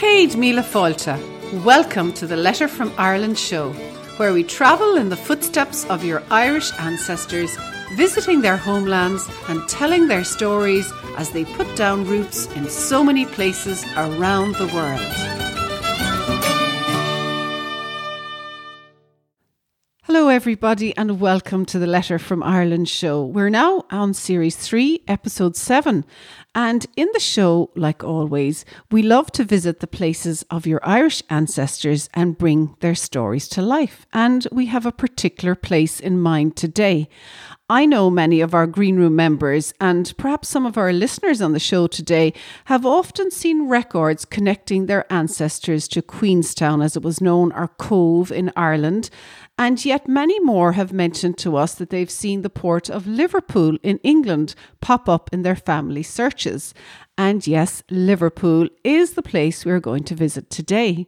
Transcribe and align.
Céad 0.00 0.34
Míle. 0.34 0.64
Welcome 1.64 2.12
to 2.14 2.26
the 2.26 2.36
Letter 2.36 2.66
from 2.66 2.92
Ireland 2.98 3.38
show, 3.38 3.70
where 4.16 4.32
we 4.32 4.42
travel 4.42 4.96
in 4.96 5.08
the 5.08 5.16
footsteps 5.16 5.84
of 5.84 6.04
your 6.04 6.20
Irish 6.32 6.72
ancestors, 6.80 7.56
visiting 7.92 8.40
their 8.40 8.56
homelands 8.56 9.24
and 9.46 9.68
telling 9.68 10.08
their 10.08 10.24
stories 10.24 10.92
as 11.16 11.30
they 11.30 11.44
put 11.44 11.76
down 11.76 12.08
roots 12.08 12.46
in 12.56 12.68
so 12.68 13.04
many 13.04 13.24
places 13.24 13.84
around 13.96 14.56
the 14.56 14.66
world. 14.74 15.43
Hello, 20.14 20.28
everybody, 20.28 20.96
and 20.96 21.18
welcome 21.18 21.64
to 21.64 21.76
the 21.80 21.88
Letter 21.88 22.20
from 22.20 22.40
Ireland 22.40 22.88
show. 22.88 23.24
We're 23.24 23.50
now 23.50 23.84
on 23.90 24.14
series 24.14 24.54
three, 24.54 25.02
episode 25.08 25.56
seven. 25.56 26.04
And 26.54 26.86
in 26.94 27.08
the 27.12 27.18
show, 27.18 27.72
like 27.74 28.04
always, 28.04 28.64
we 28.92 29.02
love 29.02 29.32
to 29.32 29.42
visit 29.42 29.80
the 29.80 29.88
places 29.88 30.44
of 30.50 30.68
your 30.68 30.78
Irish 30.84 31.20
ancestors 31.30 32.08
and 32.14 32.38
bring 32.38 32.76
their 32.78 32.94
stories 32.94 33.48
to 33.48 33.60
life. 33.60 34.06
And 34.12 34.46
we 34.52 34.66
have 34.66 34.86
a 34.86 34.92
particular 34.92 35.56
place 35.56 35.98
in 35.98 36.20
mind 36.20 36.54
today. 36.54 37.08
I 37.70 37.86
know 37.86 38.10
many 38.10 38.42
of 38.42 38.52
our 38.52 38.66
Green 38.66 38.96
Room 38.96 39.16
members 39.16 39.72
and 39.80 40.12
perhaps 40.18 40.48
some 40.48 40.66
of 40.66 40.76
our 40.76 40.92
listeners 40.92 41.40
on 41.40 41.52
the 41.52 41.58
show 41.58 41.86
today 41.86 42.34
have 42.66 42.84
often 42.84 43.30
seen 43.30 43.68
records 43.68 44.26
connecting 44.26 44.84
their 44.84 45.10
ancestors 45.10 45.88
to 45.88 46.02
Queenstown, 46.02 46.82
as 46.82 46.94
it 46.94 47.02
was 47.02 47.22
known, 47.22 47.52
or 47.52 47.68
Cobh 47.68 48.30
in 48.30 48.52
Ireland. 48.54 49.08
And 49.56 49.82
yet, 49.82 50.06
many 50.06 50.38
more 50.40 50.72
have 50.72 50.92
mentioned 50.92 51.38
to 51.38 51.56
us 51.56 51.72
that 51.76 51.88
they've 51.88 52.10
seen 52.10 52.42
the 52.42 52.50
port 52.50 52.90
of 52.90 53.06
Liverpool 53.06 53.78
in 53.82 53.96
England 54.02 54.54
pop 54.82 55.08
up 55.08 55.30
in 55.32 55.40
their 55.40 55.56
family 55.56 56.02
searches. 56.02 56.74
And 57.16 57.46
yes, 57.46 57.82
Liverpool 57.88 58.68
is 58.84 59.14
the 59.14 59.22
place 59.22 59.64
we're 59.64 59.80
going 59.80 60.04
to 60.04 60.14
visit 60.14 60.50
today. 60.50 61.06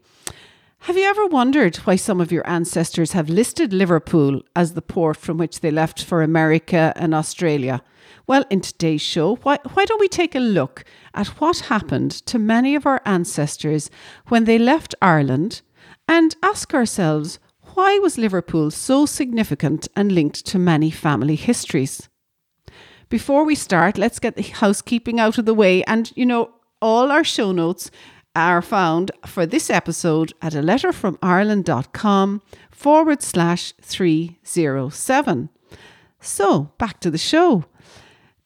Have 0.86 0.96
you 0.96 1.02
ever 1.02 1.26
wondered 1.26 1.78
why 1.78 1.96
some 1.96 2.20
of 2.20 2.30
your 2.30 2.48
ancestors 2.48 3.10
have 3.10 3.28
listed 3.28 3.72
Liverpool 3.72 4.40
as 4.54 4.74
the 4.74 4.80
port 4.80 5.16
from 5.16 5.36
which 5.36 5.58
they 5.58 5.72
left 5.72 6.04
for 6.04 6.22
America 6.22 6.92
and 6.94 7.12
Australia? 7.12 7.82
Well, 8.28 8.44
in 8.50 8.60
today's 8.60 9.02
show, 9.02 9.34
why, 9.42 9.58
why 9.72 9.84
don't 9.84 9.98
we 9.98 10.06
take 10.06 10.36
a 10.36 10.38
look 10.38 10.84
at 11.12 11.26
what 11.40 11.58
happened 11.74 12.12
to 12.26 12.38
many 12.38 12.76
of 12.76 12.86
our 12.86 13.02
ancestors 13.04 13.90
when 14.28 14.44
they 14.44 14.60
left 14.60 14.94
Ireland 15.02 15.60
and 16.06 16.36
ask 16.40 16.72
ourselves 16.72 17.40
why 17.74 17.98
was 17.98 18.16
Liverpool 18.16 18.70
so 18.70 19.06
significant 19.06 19.88
and 19.96 20.12
linked 20.12 20.46
to 20.46 20.56
many 20.56 20.92
family 20.92 21.34
histories? 21.34 22.08
Before 23.08 23.42
we 23.42 23.56
start, 23.56 23.98
let's 23.98 24.20
get 24.20 24.36
the 24.36 24.42
housekeeping 24.42 25.18
out 25.18 25.36
of 25.36 25.46
the 25.46 25.54
way. 25.54 25.82
And, 25.82 26.12
you 26.14 26.26
know, 26.26 26.52
all 26.80 27.10
our 27.10 27.24
show 27.24 27.50
notes 27.50 27.90
are 28.36 28.62
found 28.62 29.10
for 29.24 29.46
this 29.46 29.70
episode 29.70 30.32
at 30.42 30.54
a 30.54 30.62
letter 30.62 30.92
from 30.92 31.18
Ireland.com 31.22 32.42
forward 32.70 33.22
slash 33.22 33.72
307. 33.80 35.48
So 36.20 36.72
back 36.78 37.00
to 37.00 37.10
the 37.10 37.18
show. 37.18 37.64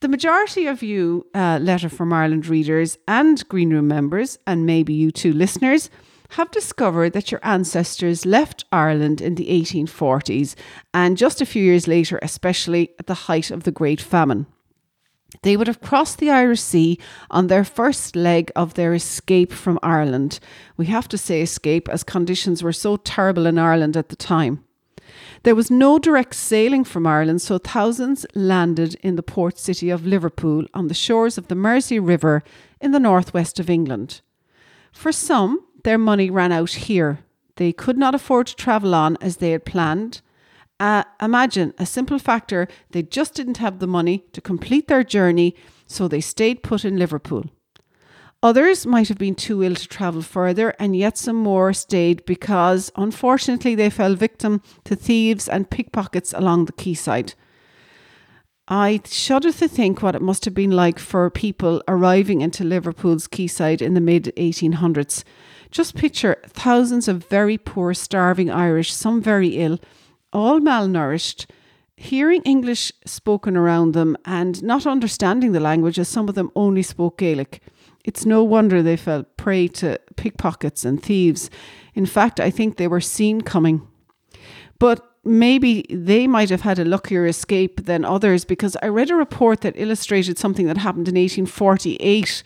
The 0.00 0.08
majority 0.08 0.66
of 0.66 0.82
you 0.82 1.26
uh, 1.34 1.58
Letter 1.60 1.88
from 1.88 2.12
Ireland 2.12 2.46
readers 2.46 2.96
and 3.06 3.46
Green 3.48 3.70
Room 3.70 3.88
members, 3.88 4.38
and 4.46 4.64
maybe 4.64 4.94
you 4.94 5.10
too 5.10 5.32
listeners, 5.32 5.90
have 6.30 6.50
discovered 6.52 7.12
that 7.12 7.32
your 7.32 7.40
ancestors 7.42 8.24
left 8.24 8.64
Ireland 8.70 9.20
in 9.20 9.34
the 9.34 9.48
1840s 9.48 10.54
and 10.94 11.18
just 11.18 11.40
a 11.40 11.46
few 11.46 11.62
years 11.62 11.88
later, 11.88 12.18
especially 12.22 12.90
at 12.98 13.08
the 13.08 13.26
height 13.26 13.50
of 13.50 13.64
the 13.64 13.72
Great 13.72 14.00
Famine. 14.00 14.46
They 15.42 15.56
would 15.56 15.66
have 15.66 15.80
crossed 15.80 16.18
the 16.18 16.30
Irish 16.30 16.60
Sea 16.60 16.98
on 17.30 17.46
their 17.46 17.64
first 17.64 18.16
leg 18.16 18.50
of 18.56 18.74
their 18.74 18.94
escape 18.94 19.52
from 19.52 19.78
Ireland. 19.82 20.40
We 20.76 20.86
have 20.86 21.08
to 21.08 21.18
say 21.18 21.40
escape 21.40 21.88
as 21.88 22.02
conditions 22.02 22.62
were 22.62 22.72
so 22.72 22.96
terrible 22.96 23.46
in 23.46 23.58
Ireland 23.58 23.96
at 23.96 24.08
the 24.08 24.16
time. 24.16 24.64
There 25.42 25.54
was 25.54 25.70
no 25.70 25.98
direct 25.98 26.34
sailing 26.34 26.84
from 26.84 27.06
Ireland, 27.06 27.40
so 27.42 27.58
thousands 27.58 28.26
landed 28.34 28.96
in 29.02 29.16
the 29.16 29.22
port 29.22 29.58
city 29.58 29.88
of 29.88 30.06
Liverpool 30.06 30.66
on 30.74 30.88
the 30.88 30.94
shores 30.94 31.38
of 31.38 31.48
the 31.48 31.54
Mersey 31.54 31.98
River 31.98 32.42
in 32.80 32.92
the 32.92 33.00
northwest 33.00 33.58
of 33.58 33.70
England. 33.70 34.20
For 34.92 35.12
some, 35.12 35.64
their 35.84 35.98
money 35.98 36.30
ran 36.30 36.52
out 36.52 36.70
here. 36.70 37.20
They 37.56 37.72
could 37.72 37.96
not 37.96 38.14
afford 38.14 38.48
to 38.48 38.56
travel 38.56 38.94
on 38.94 39.16
as 39.20 39.38
they 39.38 39.52
had 39.52 39.64
planned 39.64 40.20
uh, 40.80 41.04
imagine 41.20 41.74
a 41.78 41.86
simple 41.86 42.18
factor 42.18 42.66
they 42.90 43.02
just 43.02 43.34
didn't 43.34 43.58
have 43.58 43.78
the 43.78 43.86
money 43.86 44.24
to 44.32 44.40
complete 44.40 44.88
their 44.88 45.04
journey, 45.04 45.54
so 45.86 46.08
they 46.08 46.20
stayed 46.20 46.62
put 46.62 46.84
in 46.84 46.96
Liverpool. 46.96 47.44
Others 48.42 48.86
might 48.86 49.08
have 49.08 49.18
been 49.18 49.34
too 49.34 49.62
ill 49.62 49.74
to 49.74 49.86
travel 49.86 50.22
further, 50.22 50.74
and 50.78 50.96
yet 50.96 51.18
some 51.18 51.36
more 51.36 51.74
stayed 51.74 52.24
because, 52.24 52.90
unfortunately, 52.96 53.74
they 53.74 53.90
fell 53.90 54.14
victim 54.14 54.62
to 54.84 54.96
thieves 54.96 55.46
and 55.46 55.68
pickpockets 55.68 56.32
along 56.32 56.64
the 56.64 56.72
quayside. 56.72 57.34
I 58.66 59.02
shudder 59.04 59.52
to 59.52 59.68
think 59.68 60.00
what 60.00 60.14
it 60.14 60.22
must 60.22 60.46
have 60.46 60.54
been 60.54 60.70
like 60.70 60.98
for 60.98 61.28
people 61.28 61.82
arriving 61.86 62.40
into 62.40 62.64
Liverpool's 62.64 63.26
quayside 63.26 63.82
in 63.82 63.92
the 63.92 64.00
mid 64.00 64.32
1800s. 64.38 65.22
Just 65.70 65.94
picture 65.94 66.36
thousands 66.46 67.08
of 67.08 67.26
very 67.26 67.58
poor, 67.58 67.92
starving 67.92 68.50
Irish, 68.50 68.92
some 68.92 69.20
very 69.20 69.56
ill, 69.58 69.78
all 70.32 70.60
malnourished, 70.60 71.46
hearing 71.96 72.42
English 72.42 72.92
spoken 73.04 73.56
around 73.56 73.92
them 73.92 74.16
and 74.24 74.62
not 74.62 74.86
understanding 74.86 75.52
the 75.52 75.60
language 75.60 75.98
as 75.98 76.08
some 76.08 76.28
of 76.28 76.34
them 76.34 76.50
only 76.54 76.82
spoke 76.82 77.18
Gaelic. 77.18 77.62
It's 78.04 78.24
no 78.24 78.42
wonder 78.42 78.82
they 78.82 78.96
fell 78.96 79.24
prey 79.36 79.68
to 79.68 79.98
pickpockets 80.16 80.84
and 80.84 81.02
thieves. 81.02 81.50
In 81.94 82.06
fact, 82.06 82.40
I 82.40 82.50
think 82.50 82.76
they 82.76 82.88
were 82.88 83.00
seen 83.00 83.42
coming. 83.42 83.86
But 84.78 85.06
maybe 85.24 85.84
they 85.90 86.26
might 86.26 86.48
have 86.48 86.62
had 86.62 86.78
a 86.78 86.84
luckier 86.84 87.26
escape 87.26 87.84
than 87.84 88.04
others 88.04 88.46
because 88.46 88.76
I 88.82 88.88
read 88.88 89.10
a 89.10 89.14
report 89.14 89.60
that 89.60 89.74
illustrated 89.76 90.38
something 90.38 90.66
that 90.66 90.78
happened 90.78 91.08
in 91.08 91.14
1848 91.14 92.42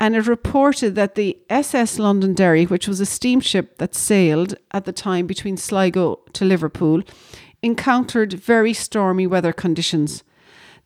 and 0.00 0.14
it 0.14 0.26
reported 0.26 0.94
that 0.94 1.14
the 1.14 1.38
SS 1.50 1.98
Londonderry, 1.98 2.64
which 2.64 2.86
was 2.86 3.00
a 3.00 3.06
steamship 3.06 3.78
that 3.78 3.94
sailed 3.94 4.54
at 4.70 4.84
the 4.84 4.92
time 4.92 5.26
between 5.26 5.56
Sligo 5.56 6.20
to 6.34 6.44
Liverpool, 6.44 7.02
encountered 7.62 8.32
very 8.32 8.72
stormy 8.72 9.26
weather 9.26 9.52
conditions. 9.52 10.22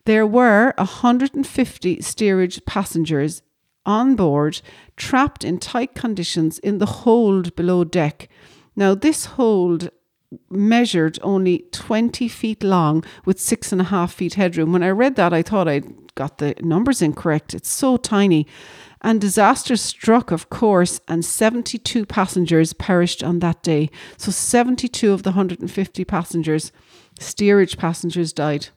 There 0.07 0.27
were 0.27 0.73
150 0.79 2.01
steerage 2.01 2.65
passengers 2.65 3.43
on 3.85 4.17
board, 4.17 4.61
trapped 4.97 5.45
in 5.45 5.59
tight 5.59 5.95
conditions 5.95 6.59
in 6.61 6.79
the 6.79 6.87
hold 6.87 7.55
below 7.55 7.85
deck. 7.85 8.29
Now, 8.75 8.95
this 8.95 9.27
hold 9.27 9.91
measured 10.51 11.19
only 11.23 11.67
20 11.73 12.27
feet 12.29 12.63
long 12.63 13.05
with 13.25 13.39
six 13.39 13.71
and 13.73 13.81
a 13.81 13.85
half 13.85 14.13
feet 14.15 14.35
headroom. 14.35 14.73
When 14.73 14.83
I 14.83 14.91
read 14.91 15.17
that, 15.17 15.35
I 15.35 15.43
thought 15.43 15.69
I'd 15.69 16.15
got 16.15 16.39
the 16.39 16.55
numbers 16.61 17.03
incorrect. 17.03 17.55
It's 17.55 17.71
so 17.71 17.97
tiny. 17.97 18.47
And 19.03 19.21
disaster 19.21 19.77
struck, 19.77 20.31
of 20.31 20.49
course, 20.49 21.01
and 21.09 21.25
72 21.25 22.07
passengers 22.07 22.73
perished 22.73 23.23
on 23.23 23.41
that 23.41 23.63
day. 23.63 23.91
So 24.17 24.31
72 24.31 25.13
of 25.13 25.25
the 25.25 25.31
150 25.31 26.05
passengers, 26.05 26.71
steerage 27.19 27.77
passengers, 27.77 28.33
died. 28.33 28.69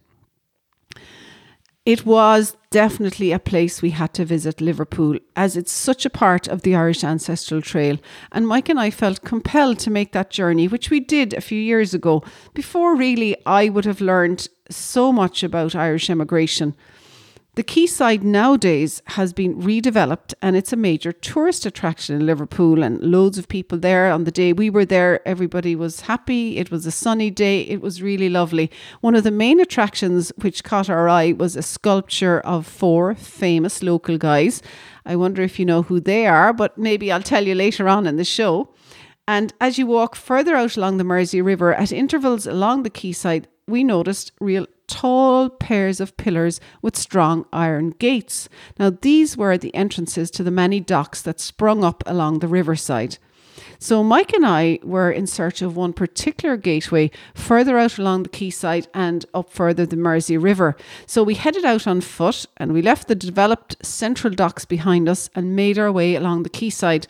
It 1.85 2.03
was 2.03 2.57
definitely 2.71 3.31
a 3.31 3.37
place 3.37 3.83
we 3.83 3.91
had 3.91 4.11
to 4.15 4.25
visit 4.25 4.59
Liverpool, 4.59 5.19
as 5.35 5.55
it's 5.55 5.71
such 5.71 6.03
a 6.03 6.09
part 6.09 6.47
of 6.47 6.63
the 6.63 6.75
Irish 6.75 7.03
Ancestral 7.03 7.61
Trail. 7.61 7.99
And 8.31 8.47
Mike 8.47 8.69
and 8.69 8.79
I 8.79 8.89
felt 8.89 9.21
compelled 9.21 9.77
to 9.79 9.91
make 9.91 10.11
that 10.13 10.31
journey, 10.31 10.67
which 10.67 10.89
we 10.89 10.99
did 10.99 11.35
a 11.35 11.41
few 11.41 11.61
years 11.61 11.93
ago, 11.93 12.23
before 12.55 12.95
really 12.95 13.37
I 13.45 13.69
would 13.69 13.85
have 13.85 14.01
learned 14.01 14.47
so 14.71 15.13
much 15.13 15.43
about 15.43 15.75
Irish 15.75 16.09
immigration. 16.09 16.75
The 17.55 17.63
quayside 17.63 18.21
nowadays 18.21 19.01
has 19.05 19.31
been 19.31 19.55
redeveloped 19.55 20.33
and 20.41 20.57
it's 20.57 20.73
a 20.73 20.75
major 20.75 21.13
tourist 21.13 21.65
attraction 21.65 22.13
in 22.13 22.25
Liverpool 22.25 22.83
and 22.83 23.01
loads 23.01 23.37
of 23.37 23.47
people 23.47 23.77
there. 23.77 24.11
On 24.11 24.25
the 24.25 24.31
day 24.31 24.51
we 24.51 24.69
were 24.69 24.83
there, 24.83 25.25
everybody 25.25 25.73
was 25.73 26.01
happy. 26.01 26.57
It 26.57 26.69
was 26.69 26.85
a 26.85 26.91
sunny 26.91 27.31
day. 27.31 27.61
It 27.61 27.79
was 27.79 28.01
really 28.01 28.27
lovely. 28.27 28.69
One 28.99 29.15
of 29.15 29.23
the 29.23 29.31
main 29.31 29.61
attractions 29.61 30.33
which 30.41 30.65
caught 30.65 30.89
our 30.89 31.07
eye 31.07 31.31
was 31.31 31.55
a 31.55 31.61
sculpture 31.61 32.41
of 32.41 32.67
four 32.67 33.15
famous 33.15 33.81
local 33.81 34.17
guys. 34.17 34.61
I 35.05 35.15
wonder 35.15 35.41
if 35.41 35.57
you 35.57 35.65
know 35.65 35.83
who 35.83 36.01
they 36.01 36.27
are, 36.27 36.51
but 36.51 36.77
maybe 36.77 37.09
I'll 37.09 37.21
tell 37.21 37.47
you 37.47 37.55
later 37.55 37.87
on 37.87 38.05
in 38.05 38.17
the 38.17 38.25
show. 38.25 38.67
And 39.29 39.53
as 39.61 39.77
you 39.77 39.87
walk 39.87 40.17
further 40.17 40.57
out 40.57 40.75
along 40.75 40.97
the 40.97 41.05
Mersey 41.05 41.41
River, 41.41 41.73
at 41.73 41.93
intervals 41.93 42.45
along 42.45 42.83
the 42.83 42.89
quayside, 42.89 43.47
we 43.65 43.85
noticed 43.85 44.33
real 44.41 44.67
tall 44.95 45.49
pairs 45.49 45.99
of 45.99 46.15
pillars 46.15 46.61
with 46.81 46.95
strong 46.95 47.45
iron 47.51 47.89
gates. 47.99 48.47
Now, 48.79 48.91
these 49.01 49.35
were 49.35 49.57
the 49.57 49.75
entrances 49.75 50.31
to 50.31 50.43
the 50.43 50.51
many 50.51 50.79
docks 50.79 51.21
that 51.23 51.41
sprung 51.41 51.83
up 51.83 52.01
along 52.05 52.39
the 52.39 52.47
riverside. 52.47 53.17
So, 53.77 54.03
Mike 54.03 54.31
and 54.31 54.45
I 54.45 54.79
were 54.83 55.11
in 55.11 55.27
search 55.27 55.61
of 55.61 55.75
one 55.75 55.91
particular 55.91 56.55
gateway 56.55 57.11
further 57.33 57.77
out 57.77 57.97
along 57.97 58.23
the 58.23 58.29
quayside 58.29 58.87
and 58.93 59.25
up 59.33 59.51
further 59.51 59.85
the 59.85 59.97
Mersey 59.97 60.37
River. 60.37 60.77
So, 61.05 61.23
we 61.23 61.33
headed 61.35 61.65
out 61.65 61.87
on 61.87 61.99
foot 61.99 62.45
and 62.55 62.71
we 62.71 62.81
left 62.81 63.09
the 63.09 63.15
developed 63.15 63.75
central 63.85 64.33
docks 64.33 64.63
behind 64.63 65.09
us 65.09 65.29
and 65.35 65.57
made 65.57 65.77
our 65.77 65.91
way 65.91 66.15
along 66.15 66.43
the 66.43 66.49
quayside 66.49 67.05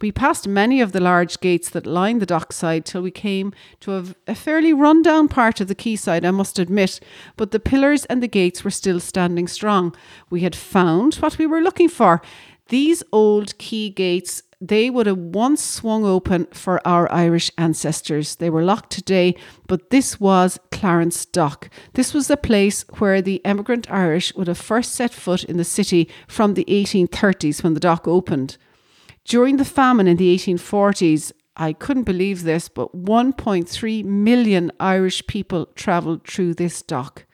We 0.00 0.12
passed 0.12 0.46
many 0.46 0.80
of 0.80 0.92
the 0.92 1.00
large 1.00 1.40
gates 1.40 1.70
that 1.70 1.86
line 1.86 2.20
the 2.20 2.26
dockside 2.26 2.84
till 2.84 3.02
we 3.02 3.10
came 3.10 3.52
to 3.80 3.96
a, 3.96 4.04
a, 4.28 4.34
fairly 4.34 4.72
run-down 4.72 5.28
part 5.28 5.60
of 5.60 5.66
the 5.66 5.74
quayside, 5.74 6.24
I 6.24 6.30
must 6.30 6.58
admit, 6.58 7.00
but 7.36 7.50
the 7.50 7.58
pillars 7.58 8.04
and 8.04 8.22
the 8.22 8.28
gates 8.28 8.62
were 8.62 8.70
still 8.70 9.00
standing 9.00 9.48
strong. 9.48 9.94
We 10.30 10.42
had 10.42 10.54
found 10.54 11.16
what 11.16 11.36
we 11.38 11.46
were 11.46 11.60
looking 11.60 11.88
for. 11.88 12.22
These 12.68 13.02
old 13.12 13.58
quay 13.58 13.90
gates 13.90 14.44
they 14.60 14.90
would 14.90 15.06
have 15.06 15.18
once 15.18 15.62
swung 15.62 16.04
open 16.04 16.46
for 16.46 16.84
our 16.86 17.10
Irish 17.12 17.50
ancestors. 17.56 18.36
They 18.36 18.50
were 18.50 18.64
locked 18.64 18.90
today, 18.90 19.36
but 19.68 19.90
this 19.90 20.18
was 20.18 20.58
Clarence 20.72 21.24
Dock. 21.24 21.70
This 21.94 22.12
was 22.12 22.26
the 22.26 22.36
place 22.36 22.84
where 22.98 23.22
the 23.22 23.44
emigrant 23.44 23.88
Irish 23.88 24.34
would 24.34 24.48
have 24.48 24.58
first 24.58 24.96
set 24.96 25.12
foot 25.12 25.44
in 25.44 25.58
the 25.58 25.64
city 25.64 26.08
from 26.26 26.54
the 26.54 26.64
1830s 26.64 27.62
when 27.62 27.74
the 27.74 27.80
dock 27.80 28.08
opened. 28.08 28.56
During 29.28 29.58
the 29.58 29.64
famine 29.66 30.08
in 30.08 30.16
the 30.16 30.34
1840s, 30.34 31.32
I 31.54 31.74
couldn't 31.74 32.04
believe 32.04 32.44
this, 32.44 32.70
but 32.70 32.96
1.3 32.96 34.02
million 34.02 34.72
Irish 34.80 35.26
people 35.26 35.66
travelled 35.74 36.26
through 36.26 36.54
this 36.54 36.80
dock. 36.80 37.26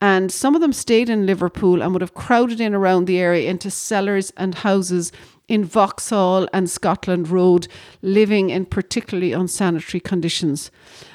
And 0.00 0.32
some 0.32 0.54
of 0.54 0.62
them 0.62 0.72
stayed 0.72 1.10
in 1.10 1.26
Liverpool 1.26 1.82
and 1.82 1.92
would 1.92 2.00
have 2.00 2.14
crowded 2.14 2.58
in 2.58 2.74
around 2.74 3.04
the 3.04 3.18
area 3.18 3.50
into 3.50 3.70
cellars 3.70 4.32
and 4.38 4.54
houses 4.54 5.12
in 5.46 5.62
Vauxhall 5.62 6.48
and 6.54 6.70
Scotland 6.70 7.28
Road, 7.28 7.68
living 8.00 8.48
in 8.48 8.64
particularly 8.64 9.34
unsanitary 9.34 10.00
conditions. 10.00 10.70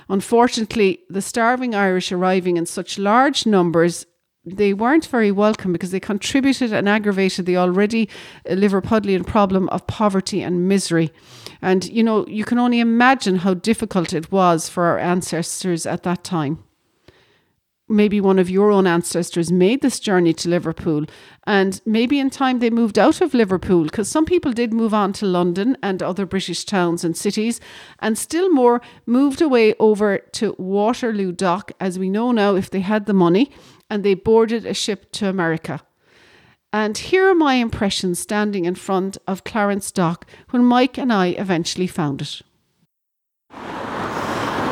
Unfortunately, 0.07 0.99
the 1.09 1.21
starving 1.21 1.73
Irish 1.73 2.11
arriving 2.11 2.57
in 2.57 2.67
such 2.67 2.99
large 2.99 3.47
numbers 3.47 4.05
they 4.45 4.73
weren't 4.73 5.07
very 5.07 5.31
welcome 5.31 5.73
because 5.73 5.91
they 5.91 5.99
contributed 5.99 6.71
and 6.71 6.87
aggravated 6.87 7.45
the 7.45 7.57
already 7.57 8.07
uh, 8.49 8.53
Liverpudlian 8.53 9.25
problem 9.25 9.67
of 9.69 9.87
poverty 9.87 10.41
and 10.41 10.67
misery. 10.67 11.11
And, 11.61 11.85
you 11.85 12.03
know, 12.03 12.27
you 12.27 12.45
can 12.45 12.59
only 12.59 12.79
imagine 12.79 13.37
how 13.37 13.55
difficult 13.55 14.13
it 14.13 14.31
was 14.31 14.69
for 14.69 14.85
our 14.85 14.99
ancestors 14.99 15.85
at 15.85 16.03
that 16.03 16.23
time 16.23 16.63
maybe 17.87 18.19
one 18.19 18.39
of 18.39 18.49
your 18.49 18.71
own 18.71 18.87
ancestors 18.87 19.51
made 19.51 19.81
this 19.81 19.99
journey 19.99 20.33
to 20.33 20.49
Liverpool 20.49 21.05
and 21.45 21.81
maybe 21.85 22.19
in 22.19 22.31
time 22.31 22.57
they 22.57 22.69
moved 22.71 22.97
out 22.97 23.21
of 23.21 23.33
Liverpool 23.33 23.83
because 23.83 24.09
some 24.09 24.25
people 24.25 24.51
did 24.51 24.73
move 24.73 24.93
on 24.93 25.13
to 25.13 25.25
London 25.25 25.77
and 25.83 26.01
other 26.01 26.25
British 26.25 26.65
towns 26.65 27.03
and 27.03 27.15
cities 27.15 27.61
and 27.99 28.17
still 28.17 28.49
more 28.49 28.81
moved 29.05 29.39
away 29.39 29.75
over 29.79 30.17
to 30.17 30.55
Waterloo 30.57 31.31
Dock 31.31 31.71
as 31.79 31.99
we 31.99 32.09
know 32.09 32.31
now 32.31 32.55
if 32.55 32.71
they 32.71 32.79
had 32.79 33.05
the 33.05 33.13
money 33.13 33.51
and 33.89 34.03
they 34.03 34.13
boarded 34.13 34.65
a 34.65 34.73
ship 34.73 35.11
to 35.13 35.29
America. 35.29 35.81
And 36.73 36.97
here 36.97 37.29
are 37.29 37.35
my 37.35 37.55
impressions 37.55 38.19
standing 38.19 38.65
in 38.65 38.75
front 38.75 39.17
of 39.27 39.43
Clarence 39.43 39.91
Dock 39.91 40.29
when 40.49 40.63
Mike 40.65 40.97
and 40.97 41.13
I 41.13 41.27
eventually 41.27 41.87
found 41.87 42.21
it. 42.21 42.41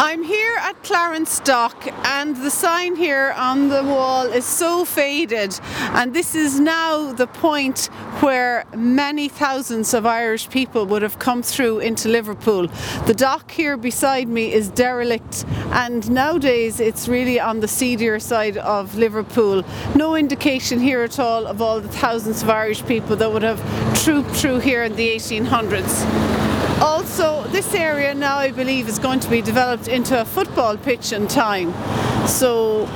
I'm 0.06 0.22
here 0.22 0.58
at 0.60 0.84
Clarence 0.84 1.40
Dock, 1.40 1.88
and 2.04 2.36
the 2.36 2.52
sign 2.52 2.98
here 2.98 3.34
on 3.38 3.70
the 3.70 3.82
wall 3.84 4.26
is 4.26 4.44
so 4.44 4.84
faded. 4.84 5.58
And 5.94 6.14
this 6.14 6.36
is 6.36 6.60
now 6.60 7.14
the 7.14 7.26
point 7.26 7.86
where 8.20 8.66
many 8.76 9.30
thousands 9.30 9.94
of 9.94 10.06
Irish 10.06 10.50
people 10.50 10.86
would 10.88 11.04
have 11.04 11.20
come 11.20 11.42
through 11.42 11.80
into 11.80 12.10
Liverpool. 12.10 12.68
The 13.06 13.14
dock 13.14 13.50
here 13.50 13.78
beside 13.78 14.28
me 14.28 14.52
is 14.52 14.68
derelict, 14.68 15.46
and 15.72 16.12
nowadays 16.12 16.82
it's 16.82 17.08
really 17.08 17.40
on 17.40 17.62
the 17.62 17.70
seedier 17.70 18.20
side 18.20 18.58
of 18.58 18.96
Liverpool. 18.96 19.64
No 19.96 20.18
indication 20.18 20.82
here 20.82 21.04
at 21.04 21.18
all 21.18 21.48
of 21.48 21.62
all 21.62 21.80
the 21.80 21.88
thousands 21.88 22.44
of 22.44 22.50
Irish 22.50 22.86
people 22.86 23.16
that 23.16 23.32
would 23.32 23.44
have 23.44 23.62
trooped 24.04 24.32
through 24.32 24.60
here 24.60 24.84
in 24.84 24.98
the 24.98 25.16
1800s. 25.16 26.43
Also, 26.84 27.44
this 27.44 27.74
area 27.74 28.14
now 28.14 28.36
I 28.36 28.52
believe 28.52 28.90
is 28.90 29.00
going 29.00 29.22
to 29.22 29.30
be 29.30 29.42
developed 29.42 29.88
into 29.88 30.20
a 30.20 30.26
football 30.26 30.76
pitch 30.76 31.14
in 31.14 31.30
time. 31.30 31.72
So 32.28 32.90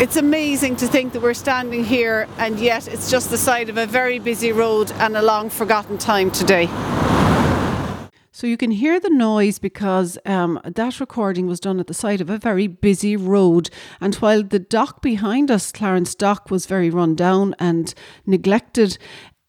it's 0.00 0.16
amazing 0.16 0.76
to 0.76 0.86
think 0.86 1.12
that 1.12 1.20
we're 1.20 1.34
standing 1.34 1.84
here 1.84 2.26
and 2.38 2.58
yet 2.58 2.88
it's 2.88 3.10
just 3.10 3.28
the 3.28 3.36
side 3.36 3.68
of 3.68 3.76
a 3.76 3.84
very 3.84 4.18
busy 4.18 4.50
road 4.50 4.90
and 4.92 5.14
a 5.14 5.20
long 5.20 5.50
forgotten 5.50 5.98
time 5.98 6.30
today. 6.30 6.68
So 8.32 8.46
you 8.46 8.56
can 8.56 8.70
hear 8.70 8.98
the 8.98 9.10
noise 9.10 9.58
because 9.58 10.16
um, 10.24 10.58
that 10.64 10.98
recording 10.98 11.46
was 11.46 11.60
done 11.60 11.80
at 11.80 11.86
the 11.86 11.92
side 11.92 12.22
of 12.22 12.30
a 12.30 12.38
very 12.38 12.66
busy 12.66 13.14
road. 13.14 13.68
And 14.00 14.14
while 14.14 14.42
the 14.42 14.58
dock 14.58 15.02
behind 15.02 15.50
us, 15.50 15.70
Clarence 15.70 16.14
Dock, 16.14 16.50
was 16.50 16.64
very 16.64 16.88
run 16.88 17.14
down 17.14 17.54
and 17.58 17.92
neglected, 18.24 18.96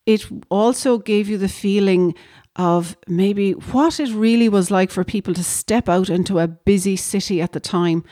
it 0.06 0.26
also 0.50 0.98
gave 0.98 1.30
you 1.30 1.38
the 1.38 1.48
feeling 1.48 2.14
of 2.60 2.98
maybe 3.08 3.54
what 3.54 4.02
it 4.02 4.14
really 4.14 4.50
was 4.50 4.70
like 4.70 4.92
for 4.92 5.06
people 5.06 5.34
to 5.34 5.44
step 5.44 5.88
out 5.88 6.10
into 6.10 6.40
a 6.40 6.48
busy 6.48 6.98
city 6.98 7.42
at 7.42 7.54
the 7.54 7.60
time. 7.60 8.04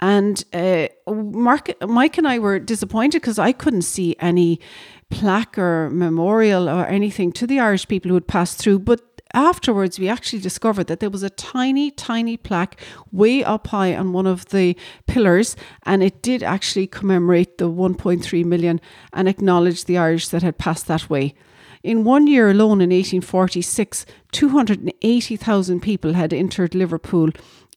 And 0.00 0.42
uh, 0.54 0.88
Mark, 1.06 1.70
Mike 1.86 2.16
and 2.16 2.26
I 2.26 2.38
were 2.38 2.58
disappointed 2.58 3.20
because 3.20 3.38
I 3.38 3.52
couldn't 3.52 3.82
see 3.82 4.16
any 4.18 4.58
plaque 5.10 5.58
or 5.58 5.90
memorial 5.90 6.66
or 6.66 6.86
anything 6.86 7.30
to 7.32 7.46
the 7.46 7.60
Irish 7.60 7.86
people 7.86 8.08
who 8.08 8.14
had 8.14 8.26
passed 8.26 8.56
through. 8.56 8.78
But 8.78 9.02
afterwards, 9.34 9.98
we 9.98 10.08
actually 10.08 10.40
discovered 10.40 10.86
that 10.86 11.00
there 11.00 11.10
was 11.10 11.22
a 11.22 11.28
tiny, 11.28 11.90
tiny 11.90 12.38
plaque 12.38 12.80
way 13.12 13.44
up 13.44 13.66
high 13.66 13.94
on 13.94 14.14
one 14.14 14.26
of 14.26 14.46
the 14.46 14.78
pillars, 15.08 15.56
and 15.84 16.02
it 16.02 16.22
did 16.22 16.42
actually 16.42 16.86
commemorate 16.86 17.58
the 17.58 17.68
1.3 17.68 18.44
million 18.46 18.80
and 19.12 19.28
acknowledge 19.28 19.84
the 19.84 19.98
Irish 19.98 20.28
that 20.28 20.42
had 20.42 20.56
passed 20.56 20.86
that 20.86 21.10
way. 21.10 21.34
In 21.82 22.04
one 22.04 22.26
year 22.26 22.50
alone 22.50 22.80
in 22.82 22.90
1846, 22.90 24.04
280,000 24.32 25.80
people 25.80 26.12
had 26.12 26.32
entered 26.32 26.74
Liverpool 26.74 27.30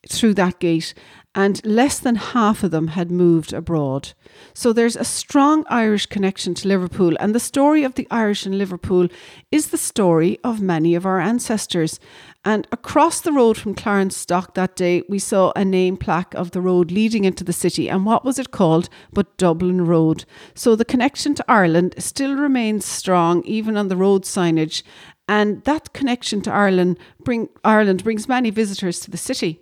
through 0.09 0.33
that 0.33 0.59
gate, 0.59 0.93
and 1.33 1.65
less 1.65 1.99
than 1.99 2.15
half 2.15 2.63
of 2.63 2.71
them 2.71 2.87
had 2.87 3.09
moved 3.09 3.53
abroad. 3.53 4.11
So 4.53 4.73
there's 4.73 4.97
a 4.97 5.05
strong 5.05 5.63
Irish 5.69 6.07
connection 6.07 6.53
to 6.55 6.67
Liverpool, 6.67 7.15
and 7.19 7.33
the 7.33 7.39
story 7.39 7.83
of 7.83 7.95
the 7.95 8.07
Irish 8.11 8.45
in 8.45 8.57
Liverpool 8.57 9.07
is 9.51 9.69
the 9.69 9.77
story 9.77 10.37
of 10.43 10.61
many 10.61 10.93
of 10.95 11.05
our 11.05 11.21
ancestors. 11.21 11.99
And 12.45 12.67
across 12.73 13.21
the 13.21 13.31
road 13.31 13.57
from 13.57 13.73
Clarence 13.73 14.25
Dock 14.25 14.53
that 14.55 14.75
day, 14.75 15.03
we 15.07 15.17
saw 15.17 15.53
a 15.55 15.63
name 15.63 15.95
plaque 15.95 16.33
of 16.33 16.51
the 16.51 16.59
road 16.59 16.91
leading 16.91 17.23
into 17.23 17.43
the 17.43 17.53
city. 17.53 17.89
And 17.89 18.05
what 18.05 18.25
was 18.25 18.37
it 18.37 18.51
called 18.51 18.89
but 19.13 19.37
Dublin 19.37 19.85
Road? 19.85 20.25
So 20.53 20.75
the 20.75 20.83
connection 20.83 21.35
to 21.35 21.45
Ireland 21.47 21.95
still 21.99 22.35
remains 22.35 22.85
strong, 22.85 23.43
even 23.45 23.77
on 23.77 23.87
the 23.87 23.95
road 23.95 24.23
signage. 24.23 24.83
And 25.29 25.63
that 25.63 25.93
connection 25.93 26.41
to 26.41 26.51
Ireland, 26.51 26.99
bring, 27.23 27.47
Ireland 27.63 28.03
brings 28.03 28.27
many 28.27 28.49
visitors 28.49 28.99
to 29.01 29.11
the 29.11 29.17
city. 29.17 29.61